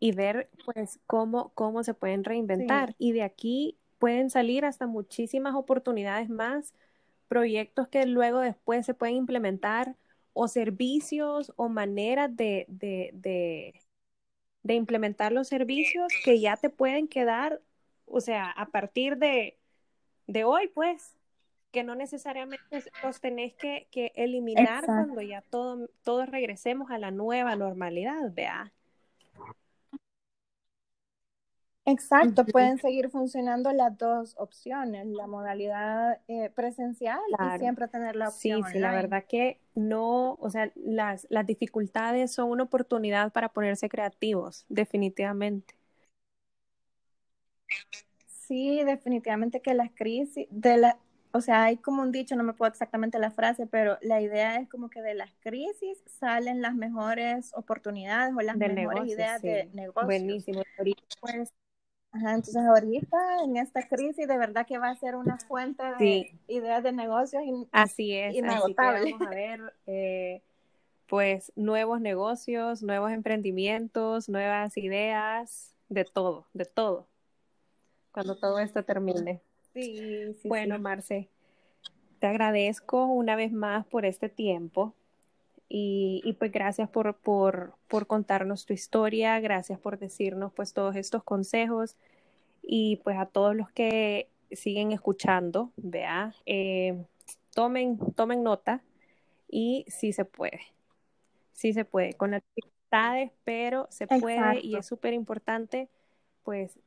y 0.00 0.10
ver, 0.10 0.50
pues, 0.64 0.98
cómo, 1.06 1.52
cómo 1.54 1.84
se 1.84 1.94
pueden 1.94 2.24
reinventar. 2.24 2.96
Y 2.98 3.12
de 3.12 3.22
aquí 3.22 3.78
pueden 4.00 4.28
salir 4.28 4.64
hasta 4.64 4.88
muchísimas 4.88 5.54
oportunidades 5.54 6.28
más, 6.28 6.74
proyectos 7.28 7.86
que 7.86 8.06
luego 8.06 8.40
después 8.40 8.84
se 8.84 8.94
pueden 8.94 9.14
implementar 9.14 9.94
o 10.32 10.48
servicios 10.48 11.52
o 11.56 11.68
maneras 11.68 12.34
de, 12.34 12.66
de, 12.68 13.10
de, 14.62 14.74
implementar 14.74 15.32
los 15.32 15.48
servicios 15.48 16.12
que 16.24 16.40
ya 16.40 16.56
te 16.56 16.70
pueden 16.70 17.08
quedar, 17.08 17.60
o 18.06 18.20
sea, 18.20 18.50
a 18.50 18.66
partir 18.66 19.16
de, 19.16 19.58
de 20.26 20.44
hoy, 20.44 20.68
pues, 20.68 21.16
que 21.72 21.84
no 21.84 21.94
necesariamente 21.94 22.64
los 23.02 23.20
tenés 23.20 23.54
que, 23.54 23.88
que 23.90 24.12
eliminar 24.14 24.84
cuando 24.84 25.20
ya 25.22 25.42
todo, 25.42 25.88
todos 26.02 26.28
regresemos 26.28 26.90
a 26.90 26.98
la 26.98 27.10
nueva 27.10 27.56
normalidad, 27.56 28.32
vea. 28.32 28.72
Exacto, 31.86 32.44
pueden 32.44 32.78
seguir 32.78 33.10
funcionando 33.10 33.72
las 33.72 33.96
dos 33.96 34.34
opciones, 34.38 35.06
la 35.06 35.26
modalidad 35.26 36.20
eh, 36.28 36.50
presencial 36.54 37.18
y 37.28 37.58
siempre 37.58 37.88
tener 37.88 38.16
la 38.16 38.28
opción. 38.28 38.62
Sí, 38.64 38.72
sí, 38.72 38.78
la 38.78 38.92
verdad 38.92 39.24
que 39.28 39.58
no, 39.74 40.34
o 40.34 40.50
sea, 40.50 40.70
las, 40.76 41.26
las 41.30 41.46
dificultades 41.46 42.32
son 42.32 42.50
una 42.50 42.64
oportunidad 42.64 43.32
para 43.32 43.48
ponerse 43.48 43.88
creativos, 43.88 44.66
definitivamente. 44.68 45.74
Sí, 48.26 48.82
definitivamente 48.84 49.60
que 49.60 49.74
las 49.74 49.90
crisis, 49.92 50.48
de 50.50 50.76
la, 50.76 50.98
o 51.32 51.40
sea, 51.40 51.64
hay 51.64 51.76
como 51.76 52.02
un 52.02 52.10
dicho, 52.10 52.34
no 52.34 52.42
me 52.42 52.52
puedo 52.52 52.68
exactamente 52.68 53.18
la 53.18 53.30
frase, 53.30 53.66
pero 53.66 53.96
la 54.02 54.20
idea 54.20 54.56
es 54.56 54.68
como 54.68 54.90
que 54.90 55.02
de 55.02 55.14
las 55.14 55.30
crisis 55.40 56.02
salen 56.06 56.60
las 56.60 56.74
mejores 56.74 57.52
oportunidades 57.54 58.34
o 58.36 58.40
las 58.40 58.56
mejores 58.56 59.12
ideas 59.12 59.40
de 59.42 59.68
negocio. 59.72 60.06
Buenísimo. 60.06 60.62
Pues, 61.20 61.52
Ajá, 62.12 62.34
entonces 62.34 62.56
ahorita 62.56 63.16
en 63.44 63.56
esta 63.56 63.86
crisis 63.88 64.26
de 64.26 64.36
verdad 64.36 64.66
que 64.66 64.78
va 64.78 64.90
a 64.90 64.96
ser 64.96 65.14
una 65.14 65.38
fuente 65.38 65.82
de 65.98 66.36
ideas 66.48 66.82
de 66.82 66.92
negocios 66.92 67.42
así 67.70 68.14
es, 68.14 68.42
Así 68.44 68.74
que 68.74 68.82
vamos 68.82 69.20
a 69.20 69.30
ver 69.30 69.74
eh, 69.86 70.42
pues 71.06 71.52
nuevos 71.54 72.00
negocios, 72.00 72.82
nuevos 72.82 73.12
emprendimientos, 73.12 74.28
nuevas 74.28 74.76
ideas, 74.76 75.76
de 75.88 76.04
todo, 76.04 76.46
de 76.52 76.64
todo, 76.64 77.06
cuando 78.12 78.36
todo 78.36 78.58
esto 78.58 78.84
termine. 78.84 79.40
Sí, 79.72 80.34
sí 80.40 80.48
bueno, 80.48 80.78
Marce, 80.78 81.28
te 82.18 82.26
agradezco 82.26 83.06
una 83.06 83.36
vez 83.36 83.52
más 83.52 83.86
por 83.86 84.04
este 84.04 84.28
tiempo. 84.28 84.94
Y, 85.72 86.20
y, 86.24 86.32
pues 86.32 86.50
gracias 86.50 86.90
por, 86.90 87.14
por, 87.14 87.74
por, 87.86 88.08
contarnos 88.08 88.66
tu 88.66 88.72
historia, 88.72 89.38
gracias 89.38 89.78
por 89.78 90.00
decirnos 90.00 90.52
pues 90.52 90.72
todos 90.72 90.96
estos 90.96 91.22
consejos 91.22 91.96
y 92.60 92.96
pues 93.04 93.16
a 93.16 93.26
todos 93.26 93.54
los 93.54 93.70
que 93.70 94.28
siguen 94.50 94.90
escuchando, 94.90 95.70
vea, 95.76 96.34
eh, 96.44 97.04
tomen, 97.54 97.98
tomen 98.16 98.42
nota 98.42 98.82
y 99.48 99.84
sí 99.86 100.12
se 100.12 100.24
puede, 100.24 100.60
sí 101.52 101.72
se 101.72 101.84
puede, 101.84 102.14
con 102.14 102.32
las 102.32 102.42
dificultades, 102.56 103.30
pero 103.44 103.86
se 103.90 104.08
puede 104.08 104.60
y 104.62 104.74
es 104.74 104.86
súper 104.86 105.14
importante 105.14 105.88
pues 106.42 106.80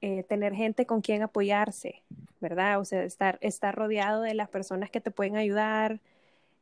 eh, 0.00 0.22
tener 0.24 0.54
gente 0.54 0.86
con 0.86 1.00
quien 1.00 1.22
apoyarse, 1.22 2.02
¿verdad? 2.40 2.80
O 2.80 2.84
sea, 2.84 3.04
estar, 3.04 3.38
estar 3.40 3.74
rodeado 3.74 4.22
de 4.22 4.34
las 4.34 4.48
personas 4.48 4.90
que 4.90 5.00
te 5.00 5.10
pueden 5.10 5.36
ayudar, 5.36 6.00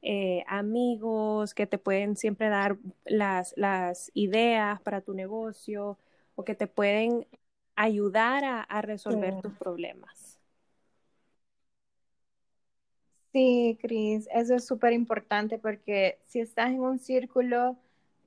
eh, 0.02 0.44
amigos 0.46 1.52
que 1.54 1.66
te 1.66 1.78
pueden 1.78 2.16
siempre 2.16 2.48
dar 2.48 2.78
las, 3.04 3.52
las 3.56 4.10
ideas 4.14 4.80
para 4.80 5.02
tu 5.02 5.12
negocio 5.14 5.98
o 6.34 6.44
que 6.44 6.54
te 6.54 6.66
pueden 6.66 7.26
ayudar 7.76 8.44
a, 8.44 8.82
resolver 8.82 9.40
tus 9.40 9.52
problemas. 9.54 10.38
Sí, 13.32 13.78
Cris, 13.80 14.28
eso 14.32 14.54
es 14.54 14.66
súper 14.66 14.92
importante 14.92 15.58
porque 15.58 16.18
si 16.26 16.40
estás 16.40 16.70
en 16.70 16.80
un 16.80 16.98
círculo 16.98 17.76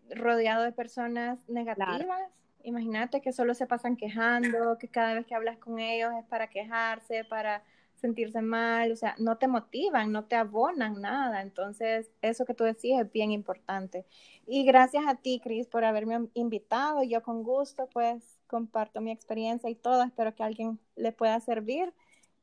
rodeado 0.10 0.64
de 0.64 0.72
personas 0.72 1.38
negativas, 1.50 2.22
imagínate 2.64 3.20
que 3.22 3.34
solo 3.34 3.54
se 3.54 3.68
pasan 3.68 3.98
quejando, 3.98 4.78
que 4.78 4.88
cada 4.88 5.14
vez 5.14 5.26
que 5.26 5.36
hablas 5.36 5.58
con 5.58 5.80
ellos 5.80 6.14
es 6.18 6.26
para 6.26 6.48
quejarse, 6.48 7.26
para 7.26 7.64
sentirse 8.04 8.42
mal, 8.42 8.92
o 8.92 8.98
sea, 8.98 9.16
no 9.18 9.38
te 9.38 9.48
motivan, 9.48 10.12
no 10.12 10.26
te 10.26 10.36
abonan 10.36 11.00
nada. 11.02 11.42
Entonces, 11.42 12.12
eso 12.22 12.44
que 12.46 12.54
tú 12.54 12.66
decís 12.66 13.00
es 13.00 13.10
bien 13.14 13.32
importante. 13.32 14.06
Y 14.46 14.66
gracias 14.66 15.06
a 15.08 15.16
ti, 15.16 15.40
Cris, 15.42 15.68
por 15.68 15.86
haberme 15.86 16.28
invitado. 16.34 17.02
Yo 17.04 17.24
con 17.24 17.44
gusto, 17.44 17.88
pues, 17.94 18.38
comparto 18.48 19.00
mi 19.00 19.12
experiencia 19.12 19.70
y 19.70 19.76
todo. 19.76 20.04
Espero 20.04 20.36
que 20.36 20.44
a 20.44 20.48
alguien 20.48 20.80
le 20.98 21.14
pueda 21.14 21.40
servir. 21.40 21.94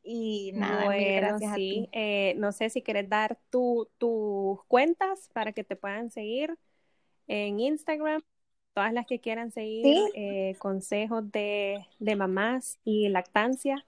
Y 0.03 0.53
nada, 0.55 0.89
gracias 0.97 1.53
a 1.53 1.57
ti. 1.57 1.91
Eh, 1.93 2.33
no 2.39 2.53
sé 2.53 2.71
si 2.71 2.81
quieres 2.81 3.11
dar 3.11 3.39
tus 3.51 4.65
cuentas 4.67 5.29
para 5.35 5.53
que 5.53 5.63
te 5.63 5.77
puedan 5.77 6.11
seguir 6.11 6.57
en 7.27 7.61
Instagram. 7.61 8.23
Todas 8.73 8.95
las 8.95 9.05
que 9.07 9.21
quieran 9.21 9.51
seguir 9.51 10.11
eh, 10.15 10.57
consejos 10.59 11.31
de, 11.31 11.85
de 11.99 12.17
mamás 12.17 12.79
y 12.83 13.11
lactancia. 13.11 13.85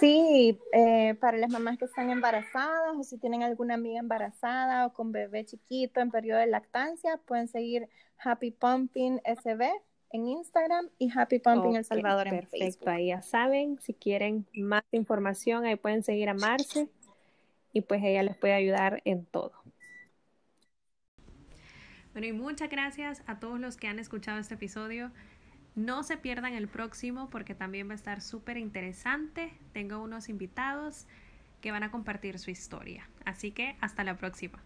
Sí, 0.00 0.58
eh, 0.72 1.14
para 1.20 1.36
las 1.36 1.50
mamás 1.50 1.76
que 1.76 1.84
están 1.84 2.08
embarazadas 2.08 2.96
o 2.96 3.02
si 3.04 3.18
tienen 3.18 3.42
alguna 3.42 3.74
amiga 3.74 4.00
embarazada 4.00 4.86
o 4.86 4.94
con 4.94 5.12
bebé 5.12 5.44
chiquito 5.44 6.00
en 6.00 6.10
periodo 6.10 6.40
de 6.40 6.46
lactancia, 6.46 7.18
pueden 7.26 7.48
seguir 7.48 7.86
Happy 8.18 8.50
Pumping 8.50 9.20
SB 9.24 9.70
en 10.12 10.26
Instagram 10.26 10.88
y 10.98 11.10
Happy 11.14 11.38
Pumping 11.38 11.76
El 11.76 11.84
Salvador 11.84 12.28
en 12.28 12.40
perfecto. 12.40 12.58
Facebook. 12.58 12.88
Ahí 12.88 13.08
ya 13.08 13.20
saben, 13.20 13.78
si 13.80 13.92
quieren 13.92 14.46
más 14.54 14.84
información, 14.90 15.66
ahí 15.66 15.76
pueden 15.76 16.02
seguir 16.02 16.30
a 16.30 16.34
Marce 16.34 16.88
y 17.74 17.82
pues 17.82 18.02
ella 18.02 18.22
les 18.22 18.38
puede 18.38 18.54
ayudar 18.54 19.02
en 19.04 19.26
todo. 19.26 19.52
Bueno, 22.12 22.26
y 22.26 22.32
muchas 22.32 22.70
gracias 22.70 23.22
a 23.26 23.38
todos 23.38 23.60
los 23.60 23.76
que 23.76 23.86
han 23.86 23.98
escuchado 23.98 24.38
este 24.38 24.54
episodio. 24.54 25.12
No 25.76 26.02
se 26.02 26.16
pierdan 26.16 26.54
el 26.54 26.68
próximo 26.68 27.30
porque 27.30 27.54
también 27.54 27.88
va 27.88 27.92
a 27.92 27.96
estar 27.96 28.20
súper 28.20 28.56
interesante. 28.56 29.52
Tengo 29.72 30.02
unos 30.02 30.28
invitados 30.28 31.06
que 31.60 31.70
van 31.70 31.82
a 31.82 31.90
compartir 31.90 32.38
su 32.38 32.50
historia. 32.50 33.08
Así 33.24 33.52
que 33.52 33.76
hasta 33.80 34.04
la 34.04 34.16
próxima. 34.16 34.60